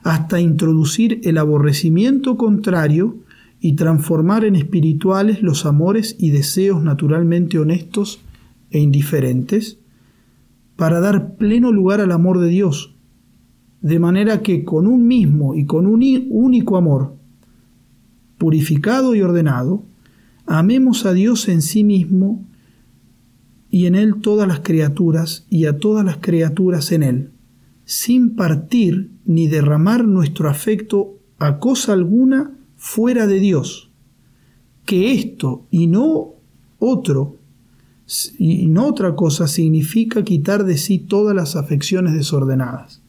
hasta 0.03 0.41
introducir 0.41 1.21
el 1.25 1.39
aborrecimiento 1.39 2.37
contrario 2.37 3.17
y 3.61 3.75
transformar 3.75 4.45
en 4.45 4.57
espirituales 4.57 5.43
los 5.43 5.67
amores 5.67 6.17
y 6.19 6.31
deseos 6.31 6.83
naturalmente 6.83 7.59
honestos 7.59 8.21
e 8.71 8.79
indiferentes, 8.79 9.79
para 10.77 11.01
dar 11.01 11.35
pleno 11.37 11.73
lugar 11.73 12.01
al 12.01 12.13
amor 12.13 12.39
de 12.39 12.49
Dios, 12.49 12.95
de 13.81 13.99
manera 13.99 14.43
que 14.43 14.65
con 14.65 14.87
un 14.87 15.07
mismo 15.09 15.55
y 15.55 15.67
con 15.67 15.87
un 15.87 16.29
único 16.31 16.77
amor, 16.77 17.15
purificado 18.39 19.15
y 19.15 19.23
ordenado, 19.23 19.83
amemos 20.47 21.05
a 21.05 21.13
Dios 21.13 21.49
en 21.49 21.63
sí 21.63 21.83
mismo 21.83 22.45
y 23.71 23.87
en 23.87 23.95
Él 23.95 24.17
todas 24.21 24.49
las 24.49 24.61
criaturas 24.61 25.47
y 25.51 25.67
a 25.67 25.79
todas 25.79 26.05
las 26.05 26.19
criaturas 26.19 26.93
en 26.93 27.03
Él, 27.03 27.31
sin 27.85 28.35
partir 28.37 29.11
ni 29.25 29.49
derramar 29.49 30.05
nuestro 30.05 30.49
afecto 30.49 31.19
a 31.39 31.59
cosa 31.59 31.93
alguna 31.93 32.53
fuera 32.77 33.27
de 33.27 33.41
Dios, 33.41 33.91
que 34.85 35.13
esto 35.13 35.67
y 35.71 35.87
no 35.87 36.35
otro 36.79 37.37
y 38.39 38.67
no 38.69 38.87
otra 38.87 39.15
cosa 39.15 39.47
significa 39.47 40.25
quitar 40.25 40.65
de 40.65 40.79
sí 40.79 40.99
todas 40.99 41.37
las 41.37 41.57
afecciones 41.57 42.15
desordenadas, 42.15 43.03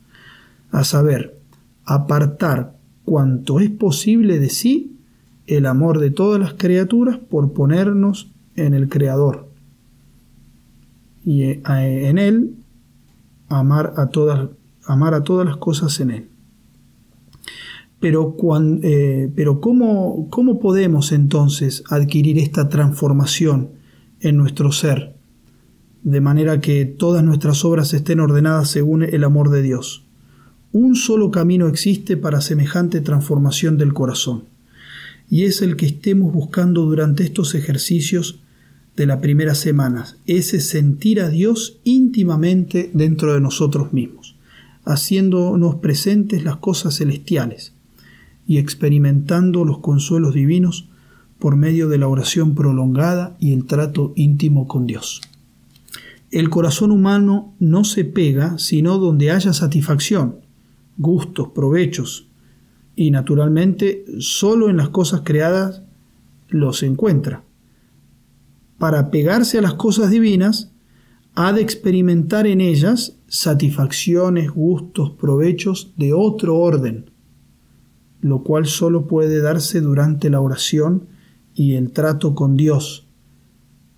a 0.72 0.84
saber, 0.84 1.40
apartar 1.86 2.78
cuanto 3.06 3.62
es 3.62 3.70
posible 3.70 4.40
de 4.40 4.50
sí 4.50 4.98
el 5.48 5.66
amor 5.66 6.00
de 6.00 6.12
todas 6.12 6.40
las 6.40 6.54
criaturas 6.54 7.18
por 7.18 7.54
ponernos 7.54 8.30
en 8.56 8.74
el 8.74 8.90
Creador 8.90 9.49
y 11.24 11.44
eh, 11.44 11.62
en 11.66 12.18
Él 12.18 12.56
amar 13.48 13.94
a 13.98 14.08
todas, 14.08 14.50
amar 14.86 15.14
a 15.14 15.24
todas 15.24 15.46
las 15.46 15.58
cosas 15.58 16.00
en 16.00 16.12
Él. 16.12 16.30
Pero, 18.00 18.36
eh, 18.82 19.32
pero 19.36 19.60
¿cómo, 19.60 20.30
¿cómo 20.30 20.60
podemos 20.60 21.12
entonces 21.12 21.84
adquirir 21.90 22.38
esta 22.38 22.70
transformación 22.70 23.72
en 24.22 24.38
nuestro 24.38 24.72
ser? 24.72 25.16
De 26.04 26.22
manera 26.22 26.62
que 26.62 26.86
todas 26.86 27.24
nuestras 27.24 27.66
obras 27.66 27.94
estén 27.94 28.22
ordenadas 28.22 28.70
según 28.70 29.04
el 29.04 29.24
amor 29.26 29.50
de 29.50 29.62
Dios. 29.62 30.06
Un 30.72 30.96
solo 30.96 31.30
camino 31.30 31.68
existe 31.68 32.16
para 32.16 32.42
semejante 32.42 33.02
transformación 33.02 33.78
del 33.78 33.94
corazón, 33.94 34.46
y 35.30 35.44
es 35.44 35.62
el 35.62 35.76
que 35.76 35.88
estemos 35.88 36.32
buscando 36.32 36.86
durante 36.86 37.24
estos 37.24 37.54
ejercicios 37.54 38.40
de 39.00 39.06
la 39.06 39.22
primera 39.22 39.56
semana, 39.56 40.18
ese 40.26 40.60
sentir 40.60 41.22
a 41.22 41.30
Dios 41.30 41.80
íntimamente 41.86 42.92
dentro 42.94 43.34
de 43.34 43.40
nosotros 43.40 43.94
mismos, 43.94 44.36
haciéndonos 44.84 45.76
presentes 45.76 46.44
las 46.44 46.58
cosas 46.58 46.98
celestiales 46.98 47.72
y 48.46 48.58
experimentando 48.58 49.64
los 49.64 49.78
consuelos 49.78 50.34
divinos 50.34 50.90
por 51.40 51.56
medio 51.56 51.88
de 51.88 51.98
la 51.98 52.10
oración 52.10 52.56
prolongada 52.56 53.38
y 53.40 53.54
el 53.54 53.68
trato 53.68 54.12
íntimo 54.18 54.68
con 54.68 54.86
Dios. 54.86 55.22
El 56.30 56.50
corazón 56.50 56.92
humano 56.92 57.54
no 57.58 57.86
se 57.86 58.04
pega 58.04 58.58
sino 58.58 58.98
donde 58.98 59.32
haya 59.32 59.54
satisfacción, 59.54 60.42
gustos, 60.98 61.48
provechos, 61.56 62.28
y 62.98 63.12
naturalmente 63.12 64.04
solo 64.20 64.70
en 64.70 64.76
las 64.76 64.90
cosas 64.90 65.22
creadas 65.24 65.84
los 66.50 66.84
encuentra. 66.84 67.44
Para 68.80 69.12
pegarse 69.12 69.58
a 69.58 69.62
las 69.62 69.74
cosas 69.74 70.10
divinas, 70.10 70.72
ha 71.36 71.52
de 71.54 71.62
experimentar 71.62 72.48
en 72.48 72.62
ellas 72.62 73.18
satisfacciones, 73.28 74.50
gustos, 74.52 75.12
provechos 75.12 75.94
de 75.98 76.14
otro 76.14 76.58
orden, 76.58 77.12
lo 78.22 78.44
cual 78.44 78.66
solo 78.66 79.06
puede 79.06 79.42
darse 79.42 79.82
durante 79.82 80.30
la 80.30 80.40
oración 80.40 81.08
y 81.54 81.76
el 81.76 81.92
trato 81.92 82.36
con 82.36 82.56
Dios, 82.56 83.08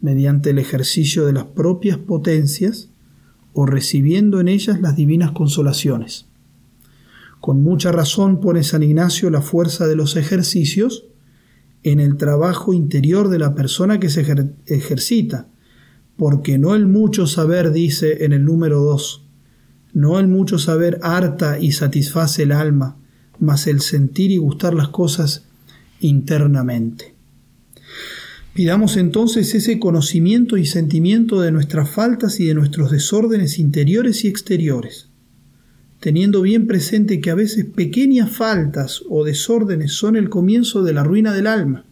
mediante 0.01 0.49
el 0.49 0.57
ejercicio 0.57 1.27
de 1.27 1.33
las 1.33 1.45
propias 1.45 1.99
potencias 1.99 2.89
o 3.53 3.67
recibiendo 3.67 4.39
en 4.39 4.47
ellas 4.47 4.81
las 4.81 4.95
divinas 4.95 5.31
consolaciones. 5.31 6.25
Con 7.39 7.61
mucha 7.61 7.91
razón 7.91 8.39
pone 8.39 8.63
San 8.63 8.81
Ignacio 8.81 9.29
la 9.29 9.41
fuerza 9.41 9.87
de 9.87 9.95
los 9.95 10.15
ejercicios 10.15 11.05
en 11.83 11.99
el 11.99 12.17
trabajo 12.17 12.73
interior 12.73 13.29
de 13.29 13.39
la 13.39 13.55
persona 13.55 13.99
que 13.99 14.09
se 14.09 14.25
ejercita, 14.67 15.49
porque 16.15 16.57
no 16.57 16.75
el 16.75 16.85
mucho 16.85 17.25
saber 17.27 17.71
dice 17.71 18.23
en 18.25 18.33
el 18.33 18.45
número 18.45 18.81
2, 18.81 19.25
no 19.93 20.19
el 20.19 20.27
mucho 20.27 20.59
saber 20.59 20.99
harta 21.01 21.59
y 21.59 21.71
satisface 21.71 22.43
el 22.43 22.51
alma, 22.51 22.97
mas 23.39 23.67
el 23.67 23.81
sentir 23.81 24.31
y 24.31 24.37
gustar 24.37 24.73
las 24.73 24.89
cosas 24.89 25.47
internamente. 25.99 27.15
Pidamos 28.53 28.97
entonces 28.97 29.55
ese 29.55 29.79
conocimiento 29.79 30.57
y 30.57 30.65
sentimiento 30.65 31.39
de 31.39 31.51
nuestras 31.51 31.89
faltas 31.89 32.39
y 32.39 32.45
de 32.45 32.53
nuestros 32.53 32.91
desórdenes 32.91 33.59
interiores 33.59 34.25
y 34.25 34.27
exteriores, 34.27 35.10
teniendo 36.01 36.41
bien 36.41 36.65
presente 36.65 37.21
que 37.21 37.29
a 37.29 37.35
veces 37.35 37.63
pequeñas 37.63 38.31
faltas 38.31 39.03
o 39.07 39.23
desórdenes 39.23 39.93
son 39.93 40.15
el 40.15 40.29
comienzo 40.29 40.83
de 40.83 40.93
la 40.93 41.03
ruina 41.03 41.31
del 41.31 41.45
alma. 41.45 41.85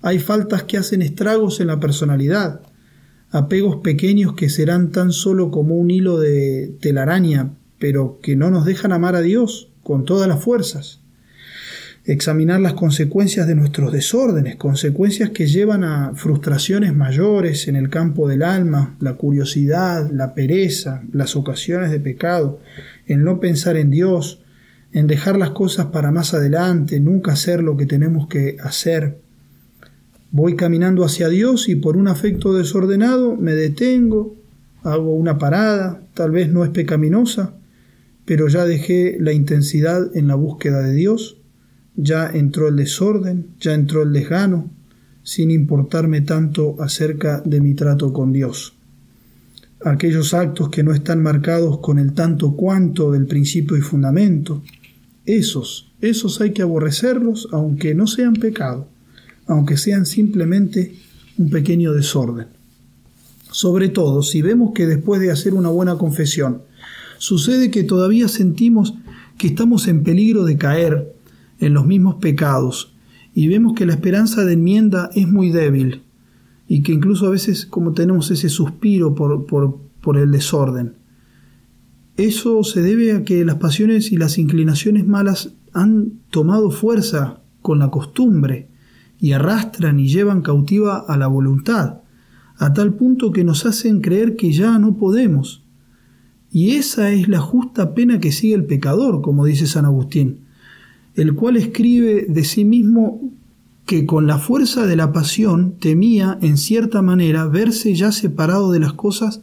Hay 0.00 0.20
faltas 0.20 0.62
que 0.62 0.78
hacen 0.78 1.02
estragos 1.02 1.60
en 1.60 1.66
la 1.66 1.80
personalidad, 1.80 2.62
apegos 3.30 3.78
pequeños 3.82 4.34
que 4.34 4.48
serán 4.48 4.92
tan 4.92 5.10
solo 5.10 5.50
como 5.50 5.74
un 5.74 5.90
hilo 5.90 6.20
de 6.20 6.72
telaraña, 6.80 7.50
pero 7.80 8.20
que 8.22 8.36
no 8.36 8.48
nos 8.50 8.64
dejan 8.64 8.92
amar 8.92 9.16
a 9.16 9.22
Dios 9.22 9.70
con 9.82 10.04
todas 10.04 10.28
las 10.28 10.42
fuerzas. 10.42 11.00
Examinar 12.04 12.60
las 12.60 12.74
consecuencias 12.74 13.48
de 13.48 13.56
nuestros 13.56 13.92
desórdenes, 13.92 14.56
consecuencias 14.56 15.30
que 15.30 15.46
llevan 15.46 15.82
a 15.82 16.14
frustraciones 16.14 16.94
mayores 16.94 17.66
en 17.66 17.74
el 17.74 17.90
campo 17.90 18.28
del 18.28 18.42
alma, 18.42 18.96
la 19.00 19.14
curiosidad, 19.14 20.10
la 20.12 20.34
pereza, 20.34 21.02
las 21.12 21.34
ocasiones 21.36 21.90
de 21.90 22.00
pecado, 22.00 22.60
el 23.06 23.24
no 23.24 23.40
pensar 23.40 23.76
en 23.76 23.90
Dios, 23.90 24.40
en 24.92 25.06
dejar 25.06 25.38
las 25.38 25.50
cosas 25.50 25.86
para 25.86 26.10
más 26.10 26.34
adelante, 26.34 27.00
nunca 27.00 27.32
hacer 27.32 27.62
lo 27.62 27.76
que 27.76 27.86
tenemos 27.86 28.28
que 28.28 28.56
hacer. 28.62 29.18
Voy 30.30 30.56
caminando 30.56 31.04
hacia 31.04 31.28
Dios 31.28 31.68
y 31.68 31.76
por 31.76 31.96
un 31.96 32.08
afecto 32.08 32.54
desordenado 32.54 33.36
me 33.36 33.52
detengo, 33.52 34.34
hago 34.82 35.14
una 35.14 35.38
parada, 35.38 36.02
tal 36.14 36.30
vez 36.30 36.50
no 36.50 36.64
es 36.64 36.70
pecaminosa, 36.70 37.54
pero 38.24 38.48
ya 38.48 38.64
dejé 38.64 39.16
la 39.20 39.32
intensidad 39.32 40.14
en 40.16 40.28
la 40.28 40.34
búsqueda 40.34 40.82
de 40.82 40.94
Dios, 40.94 41.38
ya 41.96 42.30
entró 42.30 42.68
el 42.68 42.76
desorden, 42.76 43.48
ya 43.60 43.74
entró 43.74 44.02
el 44.02 44.12
desgano, 44.12 44.70
sin 45.22 45.50
importarme 45.50 46.20
tanto 46.20 46.76
acerca 46.80 47.42
de 47.44 47.60
mi 47.60 47.74
trato 47.74 48.12
con 48.12 48.32
Dios. 48.32 48.74
Aquellos 49.84 50.32
actos 50.32 50.68
que 50.68 50.82
no 50.82 50.94
están 50.94 51.22
marcados 51.22 51.78
con 51.78 51.98
el 51.98 52.12
tanto 52.12 52.54
cuanto 52.54 53.12
del 53.12 53.26
principio 53.26 53.76
y 53.76 53.80
fundamento, 53.80 54.62
esos, 55.26 55.92
esos 56.00 56.40
hay 56.40 56.52
que 56.52 56.62
aborrecerlos 56.62 57.48
aunque 57.52 57.94
no 57.94 58.06
sean 58.06 58.34
pecado, 58.34 58.86
aunque 59.46 59.76
sean 59.76 60.06
simplemente 60.06 60.94
un 61.36 61.50
pequeño 61.50 61.92
desorden. 61.92 62.46
Sobre 63.50 63.88
todo 63.88 64.22
si 64.22 64.40
vemos 64.40 64.72
que 64.72 64.86
después 64.86 65.20
de 65.20 65.30
hacer 65.30 65.54
una 65.54 65.68
buena 65.68 65.96
confesión, 65.96 66.62
sucede 67.18 67.70
que 67.70 67.82
todavía 67.82 68.28
sentimos 68.28 68.94
que 69.36 69.48
estamos 69.48 69.88
en 69.88 70.04
peligro 70.04 70.44
de 70.44 70.56
caer 70.56 71.12
en 71.58 71.74
los 71.74 71.86
mismos 71.86 72.16
pecados 72.16 72.94
y 73.34 73.48
vemos 73.48 73.74
que 73.74 73.86
la 73.86 73.94
esperanza 73.94 74.44
de 74.44 74.52
enmienda 74.52 75.10
es 75.14 75.26
muy 75.26 75.50
débil 75.50 76.02
y 76.66 76.82
que 76.82 76.92
incluso 76.92 77.26
a 77.26 77.30
veces 77.30 77.66
como 77.66 77.92
tenemos 77.92 78.30
ese 78.30 78.48
suspiro 78.48 79.14
por, 79.14 79.46
por, 79.46 79.78
por 80.00 80.18
el 80.18 80.30
desorden. 80.30 80.94
Eso 82.16 82.62
se 82.62 82.82
debe 82.82 83.12
a 83.12 83.24
que 83.24 83.44
las 83.44 83.56
pasiones 83.56 84.12
y 84.12 84.16
las 84.16 84.38
inclinaciones 84.38 85.06
malas 85.06 85.54
han 85.72 86.20
tomado 86.30 86.70
fuerza 86.70 87.40
con 87.62 87.78
la 87.78 87.90
costumbre 87.90 88.68
y 89.18 89.32
arrastran 89.32 89.98
y 90.00 90.08
llevan 90.08 90.42
cautiva 90.42 91.04
a 91.08 91.16
la 91.16 91.26
voluntad, 91.26 92.02
a 92.56 92.72
tal 92.72 92.94
punto 92.94 93.32
que 93.32 93.44
nos 93.44 93.64
hacen 93.66 94.00
creer 94.00 94.36
que 94.36 94.52
ya 94.52 94.78
no 94.78 94.96
podemos, 94.96 95.62
y 96.52 96.72
esa 96.72 97.10
es 97.10 97.28
la 97.28 97.40
justa 97.40 97.94
pena 97.94 98.20
que 98.20 98.30
sigue 98.30 98.54
el 98.54 98.66
pecador, 98.66 99.22
como 99.22 99.46
dice 99.46 99.66
San 99.66 99.86
Agustín, 99.86 100.40
el 101.14 101.34
cual 101.34 101.56
escribe 101.56 102.26
de 102.28 102.44
sí 102.44 102.66
mismo 102.66 103.32
que 103.86 104.06
con 104.06 104.26
la 104.26 104.38
fuerza 104.38 104.86
de 104.86 104.96
la 104.96 105.12
pasión 105.12 105.78
temía, 105.78 106.38
en 106.40 106.56
cierta 106.56 107.02
manera, 107.02 107.46
verse 107.46 107.94
ya 107.94 108.12
separado 108.12 108.72
de 108.72 108.80
las 108.80 108.92
cosas 108.92 109.42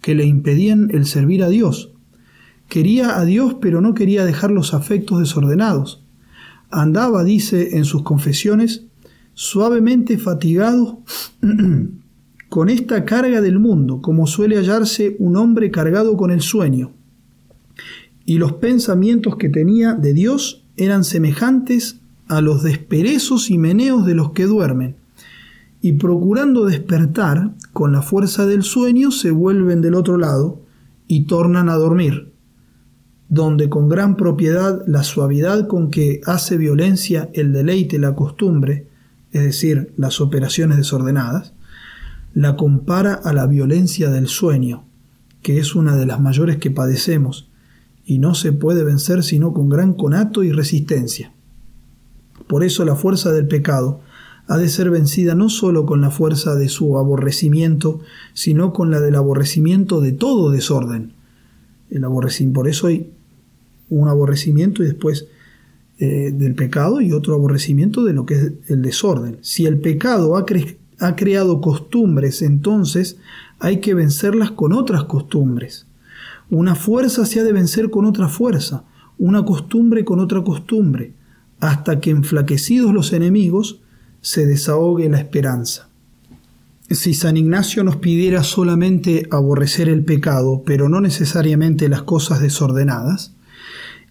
que 0.00 0.14
le 0.14 0.26
impedían 0.26 0.90
el 0.92 1.06
servir 1.06 1.42
a 1.42 1.48
Dios, 1.48 1.92
Quería 2.68 3.18
a 3.18 3.24
Dios, 3.24 3.56
pero 3.60 3.80
no 3.80 3.94
quería 3.94 4.26
dejar 4.26 4.50
los 4.50 4.74
afectos 4.74 5.20
desordenados. 5.20 6.04
Andaba, 6.70 7.24
dice 7.24 7.78
en 7.78 7.86
sus 7.86 8.02
confesiones, 8.02 8.84
suavemente 9.32 10.18
fatigado 10.18 11.02
con 12.50 12.68
esta 12.68 13.06
carga 13.06 13.40
del 13.40 13.58
mundo, 13.58 14.02
como 14.02 14.26
suele 14.26 14.56
hallarse 14.56 15.16
un 15.18 15.36
hombre 15.36 15.70
cargado 15.70 16.16
con 16.18 16.30
el 16.30 16.42
sueño. 16.42 16.92
Y 18.26 18.36
los 18.36 18.52
pensamientos 18.54 19.36
que 19.36 19.48
tenía 19.48 19.94
de 19.94 20.12
Dios 20.12 20.66
eran 20.76 21.04
semejantes 21.04 22.00
a 22.28 22.40
los 22.40 22.62
desperezos 22.62 23.50
y 23.50 23.58
meneos 23.58 24.06
de 24.06 24.14
los 24.14 24.32
que 24.32 24.46
duermen, 24.46 24.96
y 25.80 25.92
procurando 25.92 26.66
despertar 26.66 27.52
con 27.72 27.92
la 27.92 28.02
fuerza 28.02 28.46
del 28.46 28.62
sueño 28.62 29.10
se 29.10 29.30
vuelven 29.30 29.80
del 29.80 29.94
otro 29.94 30.18
lado 30.18 30.60
y 31.06 31.24
tornan 31.24 31.68
a 31.68 31.74
dormir, 31.74 32.32
donde 33.28 33.68
con 33.68 33.88
gran 33.88 34.16
propiedad 34.16 34.82
la 34.86 35.04
suavidad 35.04 35.68
con 35.68 35.90
que 35.90 36.20
hace 36.26 36.56
violencia 36.56 37.30
el 37.32 37.52
deleite, 37.52 37.98
la 37.98 38.14
costumbre, 38.14 38.88
es 39.32 39.42
decir, 39.42 39.92
las 39.96 40.20
operaciones 40.20 40.78
desordenadas, 40.78 41.52
la 42.34 42.56
compara 42.56 43.14
a 43.14 43.32
la 43.32 43.46
violencia 43.46 44.10
del 44.10 44.28
sueño, 44.28 44.84
que 45.42 45.58
es 45.58 45.74
una 45.74 45.96
de 45.96 46.06
las 46.06 46.20
mayores 46.20 46.56
que 46.56 46.70
padecemos, 46.70 47.50
y 48.04 48.18
no 48.18 48.34
se 48.34 48.52
puede 48.52 48.84
vencer 48.84 49.22
sino 49.22 49.52
con 49.52 49.68
gran 49.68 49.92
conato 49.92 50.42
y 50.42 50.52
resistencia. 50.52 51.32
Por 52.48 52.64
eso 52.64 52.84
la 52.84 52.96
fuerza 52.96 53.32
del 53.32 53.46
pecado 53.46 54.00
ha 54.48 54.56
de 54.56 54.68
ser 54.68 54.90
vencida 54.90 55.34
no 55.34 55.50
sólo 55.50 55.84
con 55.84 56.00
la 56.00 56.10
fuerza 56.10 56.56
de 56.56 56.68
su 56.70 56.98
aborrecimiento, 56.98 58.00
sino 58.32 58.72
con 58.72 58.90
la 58.90 59.00
del 59.00 59.14
aborrecimiento 59.14 60.00
de 60.00 60.12
todo 60.12 60.50
desorden. 60.50 61.12
El 61.90 62.04
aborrecimiento, 62.04 62.60
por 62.60 62.68
eso 62.68 62.86
hay 62.86 63.12
un 63.90 64.08
aborrecimiento 64.08 64.82
y 64.82 64.86
después 64.86 65.26
eh, 65.98 66.32
del 66.32 66.54
pecado 66.54 67.00
y 67.02 67.12
otro 67.12 67.34
aborrecimiento 67.34 68.04
de 68.04 68.14
lo 68.14 68.24
que 68.24 68.34
es 68.34 68.52
el 68.68 68.82
desorden. 68.82 69.38
Si 69.42 69.66
el 69.66 69.78
pecado 69.78 70.36
ha, 70.36 70.46
ha 71.00 71.16
creado 71.16 71.60
costumbres, 71.60 72.40
entonces 72.40 73.18
hay 73.58 73.80
que 73.80 73.92
vencerlas 73.94 74.50
con 74.50 74.72
otras 74.72 75.04
costumbres. 75.04 75.86
Una 76.50 76.74
fuerza 76.74 77.26
se 77.26 77.40
ha 77.40 77.44
de 77.44 77.52
vencer 77.52 77.90
con 77.90 78.06
otra 78.06 78.28
fuerza, 78.28 78.84
una 79.18 79.44
costumbre 79.44 80.04
con 80.06 80.20
otra 80.20 80.42
costumbre, 80.42 81.12
hasta 81.60 82.00
que 82.00 82.10
enflaquecidos 82.10 82.92
los 82.92 83.12
enemigos 83.12 83.80
se 84.20 84.46
desahogue 84.46 85.08
la 85.08 85.18
esperanza. 85.18 85.88
Si 86.90 87.12
San 87.12 87.36
Ignacio 87.36 87.84
nos 87.84 87.96
pidiera 87.96 88.42
solamente 88.42 89.26
aborrecer 89.30 89.88
el 89.88 90.04
pecado, 90.04 90.62
pero 90.64 90.88
no 90.88 91.00
necesariamente 91.00 91.88
las 91.88 92.02
cosas 92.02 92.40
desordenadas, 92.40 93.34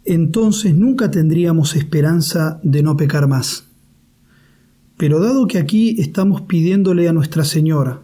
entonces 0.05 0.75
nunca 0.75 1.09
tendríamos 1.09 1.75
esperanza 1.75 2.59
de 2.63 2.83
no 2.83 2.95
pecar 2.95 3.27
más. 3.27 3.65
Pero 4.95 5.19
dado 5.19 5.47
que 5.47 5.57
aquí 5.57 5.95
estamos 5.99 6.41
pidiéndole 6.41 7.09
a 7.09 7.13
Nuestra 7.13 7.45
Señora, 7.45 8.01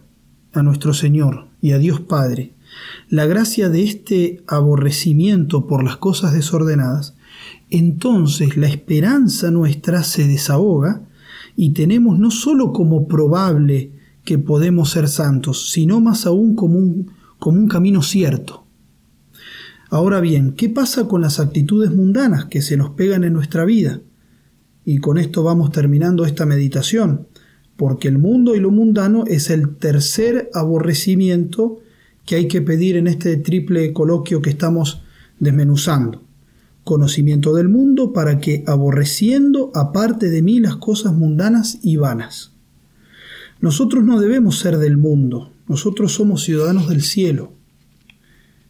a 0.52 0.62
nuestro 0.62 0.92
Señor 0.92 1.46
y 1.60 1.72
a 1.72 1.78
Dios 1.78 2.00
Padre, 2.00 2.52
la 3.08 3.26
gracia 3.26 3.68
de 3.68 3.84
este 3.84 4.42
aborrecimiento 4.46 5.66
por 5.66 5.82
las 5.82 5.96
cosas 5.96 6.32
desordenadas, 6.32 7.14
entonces 7.78 8.56
la 8.56 8.68
esperanza 8.68 9.50
nuestra 9.50 10.04
se 10.04 10.28
desahoga 10.28 11.02
y 11.56 11.70
tenemos 11.70 12.18
no 12.18 12.30
sólo 12.30 12.72
como 12.72 13.08
probable 13.08 13.92
que 14.24 14.38
podemos 14.38 14.90
ser 14.90 15.08
santos, 15.08 15.70
sino 15.70 16.00
más 16.00 16.26
aún 16.26 16.54
como 16.54 16.78
un, 16.78 17.10
como 17.38 17.58
un 17.58 17.68
camino 17.68 18.02
cierto. 18.02 18.64
Ahora 19.90 20.20
bien, 20.20 20.52
¿qué 20.52 20.68
pasa 20.68 21.06
con 21.06 21.20
las 21.20 21.40
actitudes 21.40 21.90
mundanas 21.90 22.46
que 22.46 22.62
se 22.62 22.76
nos 22.76 22.90
pegan 22.90 23.24
en 23.24 23.32
nuestra 23.32 23.64
vida? 23.64 24.00
Y 24.84 24.98
con 24.98 25.18
esto 25.18 25.42
vamos 25.42 25.72
terminando 25.72 26.24
esta 26.24 26.46
meditación, 26.46 27.28
porque 27.76 28.08
el 28.08 28.18
mundo 28.18 28.54
y 28.54 28.60
lo 28.60 28.70
mundano 28.70 29.24
es 29.26 29.50
el 29.50 29.76
tercer 29.76 30.48
aborrecimiento 30.54 31.80
que 32.24 32.36
hay 32.36 32.48
que 32.48 32.62
pedir 32.62 32.96
en 32.96 33.06
este 33.06 33.36
triple 33.36 33.92
coloquio 33.92 34.40
que 34.40 34.50
estamos 34.50 35.02
desmenuzando. 35.38 36.22
Conocimiento 36.84 37.54
del 37.54 37.68
mundo 37.68 38.12
para 38.12 38.38
que, 38.38 38.62
aborreciendo 38.66 39.72
aparte 39.74 40.30
de 40.30 40.42
mí 40.42 40.60
las 40.60 40.76
cosas 40.76 41.14
mundanas 41.14 41.78
y 41.82 41.96
vanas. 41.96 42.52
Nosotros 43.60 44.04
no 44.04 44.20
debemos 44.20 44.58
ser 44.58 44.78
del 44.78 44.98
mundo, 44.98 45.50
nosotros 45.66 46.12
somos 46.12 46.44
ciudadanos 46.44 46.88
del 46.88 47.02
cielo. 47.02 47.52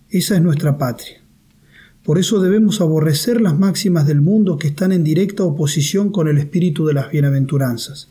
Esa 0.09 0.37
es 0.37 0.43
nuestra 0.43 0.79
patria. 0.79 1.21
Por 2.05 2.19
eso 2.19 2.41
debemos 2.41 2.81
aborrecer 2.81 3.41
las 3.41 3.59
máximas 3.59 4.07
del 4.07 4.21
mundo 4.21 4.59
que 4.59 4.69
están 4.69 4.93
en 4.93 5.03
directa 5.03 5.43
oposición 5.43 6.13
con 6.13 6.29
el 6.29 6.39
espíritu 6.39 6.87
de 6.87 6.95
las 6.95 7.11
bienaventuranzas. 7.11 8.11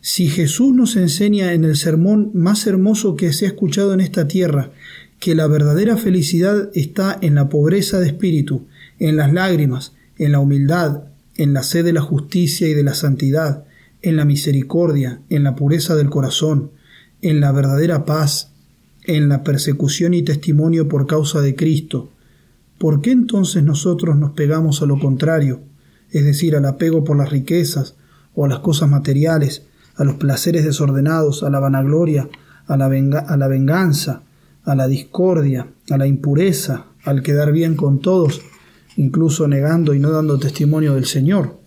Si 0.00 0.28
Jesús 0.28 0.72
nos 0.72 0.96
enseña 0.96 1.52
en 1.52 1.64
el 1.64 1.76
sermón 1.76 2.30
más 2.32 2.66
hermoso 2.66 3.16
que 3.16 3.32
se 3.32 3.44
ha 3.44 3.48
escuchado 3.48 3.92
en 3.92 4.00
esta 4.00 4.28
tierra, 4.28 4.70
que 5.18 5.34
la 5.34 5.48
verdadera 5.48 5.96
felicidad 5.96 6.70
está 6.74 7.18
en 7.20 7.34
la 7.34 7.48
pobreza 7.48 7.98
de 7.98 8.06
espíritu, 8.06 8.66
en 8.98 9.16
las 9.16 9.32
lágrimas, 9.32 9.92
en 10.16 10.32
la 10.32 10.40
humildad, 10.40 11.04
en 11.36 11.52
la 11.52 11.62
sed 11.62 11.84
de 11.84 11.92
la 11.92 12.00
justicia 12.00 12.68
y 12.68 12.74
de 12.74 12.82
la 12.82 12.94
santidad, 12.94 13.64
en 14.02 14.16
la 14.16 14.24
misericordia, 14.24 15.20
en 15.30 15.44
la 15.44 15.54
pureza 15.54 15.96
del 15.96 16.10
corazón, 16.10 16.70
en 17.22 17.40
la 17.40 17.52
verdadera 17.52 18.04
paz, 18.04 18.52
en 19.04 19.28
la 19.28 19.42
persecución 19.42 20.14
y 20.14 20.22
testimonio 20.22 20.88
por 20.88 21.06
causa 21.06 21.40
de 21.40 21.54
Cristo. 21.54 22.10
¿Por 22.78 23.00
qué 23.00 23.10
entonces 23.10 23.62
nosotros 23.62 24.16
nos 24.16 24.32
pegamos 24.32 24.82
a 24.82 24.86
lo 24.86 24.98
contrario, 24.98 25.60
es 26.10 26.24
decir, 26.24 26.56
al 26.56 26.64
apego 26.64 27.04
por 27.04 27.16
las 27.16 27.30
riquezas 27.30 27.96
o 28.34 28.44
a 28.44 28.48
las 28.48 28.60
cosas 28.60 28.88
materiales, 28.88 29.62
a 29.96 30.04
los 30.04 30.16
placeres 30.16 30.64
desordenados, 30.64 31.42
a 31.42 31.50
la 31.50 31.58
vanagloria, 31.58 32.28
a 32.66 32.76
la, 32.76 32.86
a 32.86 33.36
la 33.36 33.48
venganza, 33.48 34.22
a 34.64 34.74
la 34.74 34.86
discordia, 34.86 35.66
a 35.90 35.98
la 35.98 36.06
impureza, 36.06 36.86
al 37.04 37.22
quedar 37.22 37.52
bien 37.52 37.74
con 37.74 38.00
todos, 38.00 38.42
incluso 38.98 39.46
negando 39.46 39.94
y 39.94 40.00
no 40.00 40.10
dando 40.10 40.38
testimonio 40.38 40.94
del 40.94 41.06
Señor. 41.06 41.60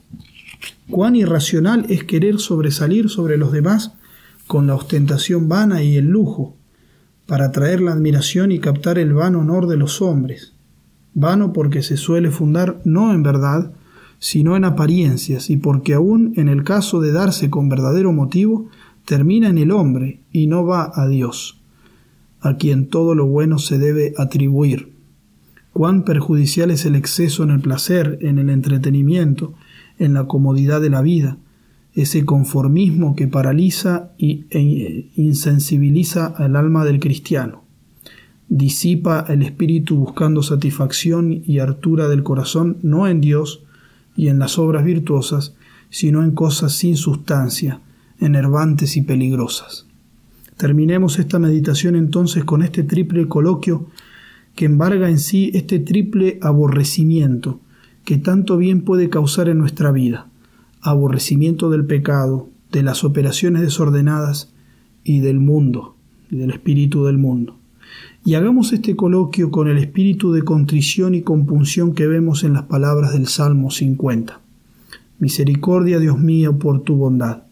Cuán 0.89 1.15
irracional 1.15 1.85
es 1.87 2.03
querer 2.03 2.39
sobresalir 2.39 3.09
sobre 3.09 3.37
los 3.37 3.53
demás 3.53 3.93
con 4.47 4.67
la 4.67 4.75
ostentación 4.75 5.47
vana 5.47 5.81
y 5.81 5.95
el 5.95 6.07
lujo, 6.07 6.57
para 7.25 7.45
atraer 7.45 7.79
la 7.79 7.93
admiración 7.93 8.51
y 8.51 8.59
captar 8.59 8.99
el 8.99 9.13
vano 9.13 9.39
honor 9.39 9.67
de 9.67 9.77
los 9.77 10.01
hombres. 10.01 10.55
Vano 11.13 11.53
porque 11.53 11.83
se 11.83 11.95
suele 11.95 12.31
fundar 12.31 12.81
no 12.83 13.13
en 13.13 13.23
verdad, 13.23 13.71
sino 14.19 14.57
en 14.57 14.65
apariencias, 14.65 15.49
y 15.49 15.55
porque 15.55 15.93
aún 15.93 16.33
en 16.35 16.49
el 16.49 16.65
caso 16.65 16.99
de 16.99 17.13
darse 17.13 17.49
con 17.49 17.69
verdadero 17.69 18.11
motivo, 18.11 18.67
termina 19.05 19.47
en 19.47 19.57
el 19.57 19.71
hombre 19.71 20.19
y 20.33 20.47
no 20.47 20.65
va 20.65 20.91
a 20.93 21.07
Dios, 21.07 21.61
a 22.41 22.57
quien 22.57 22.87
todo 22.87 23.15
lo 23.15 23.25
bueno 23.25 23.57
se 23.57 23.79
debe 23.79 24.13
atribuir. 24.17 24.90
Cuán 25.73 26.03
perjudicial 26.03 26.71
es 26.71 26.85
el 26.85 26.95
exceso 26.95 27.43
en 27.43 27.51
el 27.51 27.61
placer, 27.61 28.19
en 28.21 28.39
el 28.39 28.49
entretenimiento, 28.49 29.53
en 29.99 30.13
la 30.13 30.25
comodidad 30.25 30.81
de 30.81 30.89
la 30.89 31.01
vida, 31.01 31.37
ese 31.93 32.25
conformismo 32.25 33.15
que 33.15 33.27
paraliza 33.27 34.11
e 34.17 35.09
insensibiliza 35.15 36.27
al 36.27 36.55
alma 36.55 36.85
del 36.85 36.99
cristiano. 36.99 37.63
Disipa 38.49 39.25
el 39.29 39.43
espíritu 39.43 39.97
buscando 39.97 40.43
satisfacción 40.43 41.41
y 41.45 41.59
hartura 41.59 42.07
del 42.07 42.23
corazón 42.23 42.77
no 42.81 43.07
en 43.07 43.21
Dios, 43.21 43.63
y 44.15 44.27
en 44.27 44.39
las 44.39 44.59
obras 44.59 44.83
virtuosas, 44.83 45.55
sino 45.89 46.23
en 46.23 46.31
cosas 46.31 46.73
sin 46.73 46.95
sustancia, 46.97 47.81
enervantes 48.19 48.97
y 48.97 49.01
peligrosas. 49.01 49.87
Terminemos 50.57 51.17
esta 51.17 51.39
meditación 51.39 51.95
entonces 51.95 52.43
con 52.43 52.61
este 52.61 52.83
triple 52.83 53.27
coloquio 53.27 53.87
que 54.55 54.65
embarga 54.65 55.09
en 55.09 55.19
sí 55.19 55.51
este 55.53 55.79
triple 55.79 56.39
aborrecimiento 56.41 57.59
que 58.05 58.17
tanto 58.17 58.57
bien 58.57 58.81
puede 58.81 59.09
causar 59.09 59.49
en 59.49 59.57
nuestra 59.57 59.91
vida, 59.91 60.27
aborrecimiento 60.81 61.69
del 61.69 61.85
pecado, 61.85 62.49
de 62.71 62.83
las 62.83 63.03
operaciones 63.03 63.61
desordenadas 63.61 64.51
y 65.03 65.19
del 65.19 65.39
mundo, 65.39 65.95
del 66.29 66.51
espíritu 66.51 67.05
del 67.05 67.17
mundo. 67.17 67.57
Y 68.23 68.35
hagamos 68.35 68.71
este 68.71 68.95
coloquio 68.95 69.51
con 69.51 69.67
el 69.67 69.77
espíritu 69.77 70.31
de 70.31 70.43
contrición 70.43 71.15
y 71.15 71.21
compunción 71.21 71.93
que 71.93 72.07
vemos 72.07 72.43
en 72.43 72.53
las 72.53 72.63
palabras 72.63 73.13
del 73.13 73.27
Salmo 73.27 73.71
50. 73.71 74.39
Misericordia, 75.19 75.99
Dios 75.99 76.19
mío, 76.19 76.57
por 76.57 76.81
tu 76.83 76.95
bondad. 76.95 77.43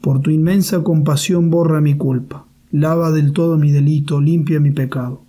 Por 0.00 0.20
tu 0.20 0.30
inmensa 0.30 0.82
compasión 0.82 1.50
borra 1.50 1.80
mi 1.80 1.94
culpa. 1.94 2.46
Lava 2.72 3.10
del 3.10 3.32
todo 3.32 3.56
mi 3.56 3.70
delito, 3.70 4.20
limpia 4.20 4.60
mi 4.60 4.70
pecado. 4.70 5.22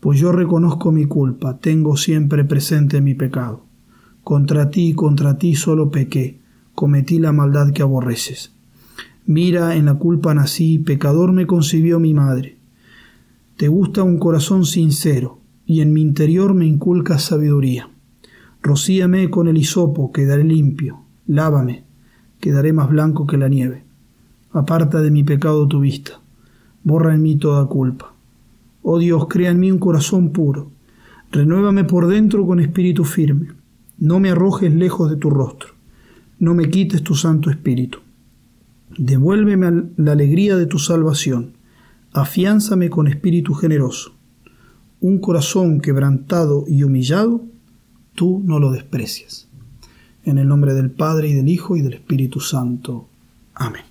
Pues 0.00 0.18
yo 0.18 0.32
reconozco 0.32 0.92
mi 0.92 1.04
culpa, 1.04 1.58
tengo 1.58 1.96
siempre 1.96 2.44
presente 2.44 3.00
mi 3.00 3.14
pecado. 3.14 3.64
Contra 4.24 4.70
ti 4.70 4.88
y 4.88 4.94
contra 4.94 5.38
ti 5.38 5.54
solo 5.54 5.90
pequé, 5.90 6.40
cometí 6.74 7.18
la 7.18 7.32
maldad 7.32 7.72
que 7.72 7.82
aborreces. 7.82 8.52
Mira, 9.26 9.76
en 9.76 9.86
la 9.86 9.94
culpa 9.94 10.34
nací, 10.34 10.78
pecador 10.78 11.32
me 11.32 11.46
concibió 11.46 12.00
mi 12.00 12.14
madre 12.14 12.60
te 13.60 13.68
gusta 13.68 14.02
un 14.04 14.18
corazón 14.18 14.64
sincero, 14.64 15.38
y 15.66 15.82
en 15.82 15.92
mi 15.92 16.00
interior 16.00 16.54
me 16.54 16.64
inculcas 16.64 17.24
sabiduría. 17.24 17.90
Rocíame 18.62 19.28
con 19.28 19.48
el 19.48 19.58
hisopo, 19.58 20.12
quedaré 20.12 20.44
limpio. 20.44 21.00
Lávame, 21.26 21.84
quedaré 22.40 22.72
más 22.72 22.88
blanco 22.88 23.26
que 23.26 23.36
la 23.36 23.48
nieve. 23.48 23.84
Aparta 24.50 25.02
de 25.02 25.10
mi 25.10 25.24
pecado 25.24 25.68
tu 25.68 25.80
vista. 25.80 26.22
Borra 26.84 27.14
en 27.14 27.20
mí 27.20 27.36
toda 27.36 27.66
culpa. 27.66 28.14
Oh 28.82 28.98
Dios, 28.98 29.26
crea 29.28 29.50
en 29.50 29.60
mí 29.60 29.70
un 29.70 29.78
corazón 29.78 30.30
puro. 30.30 30.70
Renuévame 31.30 31.84
por 31.84 32.06
dentro 32.06 32.46
con 32.46 32.60
espíritu 32.60 33.04
firme. 33.04 33.48
No 33.98 34.18
me 34.18 34.30
arrojes 34.30 34.74
lejos 34.74 35.10
de 35.10 35.16
tu 35.16 35.30
rostro. 35.30 35.70
No 36.38 36.54
me 36.54 36.70
quites 36.70 37.02
tu 37.02 37.14
santo 37.14 37.50
espíritu. 37.50 37.98
Devuélveme 38.96 39.90
la 39.96 40.12
alegría 40.12 40.56
de 40.56 40.66
tu 40.66 40.78
salvación. 40.78 41.52
Afiánzame 42.12 42.90
con 42.90 43.06
espíritu 43.06 43.54
generoso. 43.54 44.12
Un 45.00 45.18
corazón 45.18 45.80
quebrantado 45.80 46.64
y 46.66 46.82
humillado, 46.82 47.44
tú 48.14 48.42
no 48.44 48.58
lo 48.58 48.72
desprecias. 48.72 49.48
En 50.24 50.38
el 50.38 50.48
nombre 50.48 50.74
del 50.74 50.90
Padre 50.90 51.28
y 51.28 51.34
del 51.34 51.48
Hijo 51.48 51.76
y 51.76 51.82
del 51.82 51.94
Espíritu 51.94 52.40
Santo. 52.40 53.08
Amén. 53.54 53.89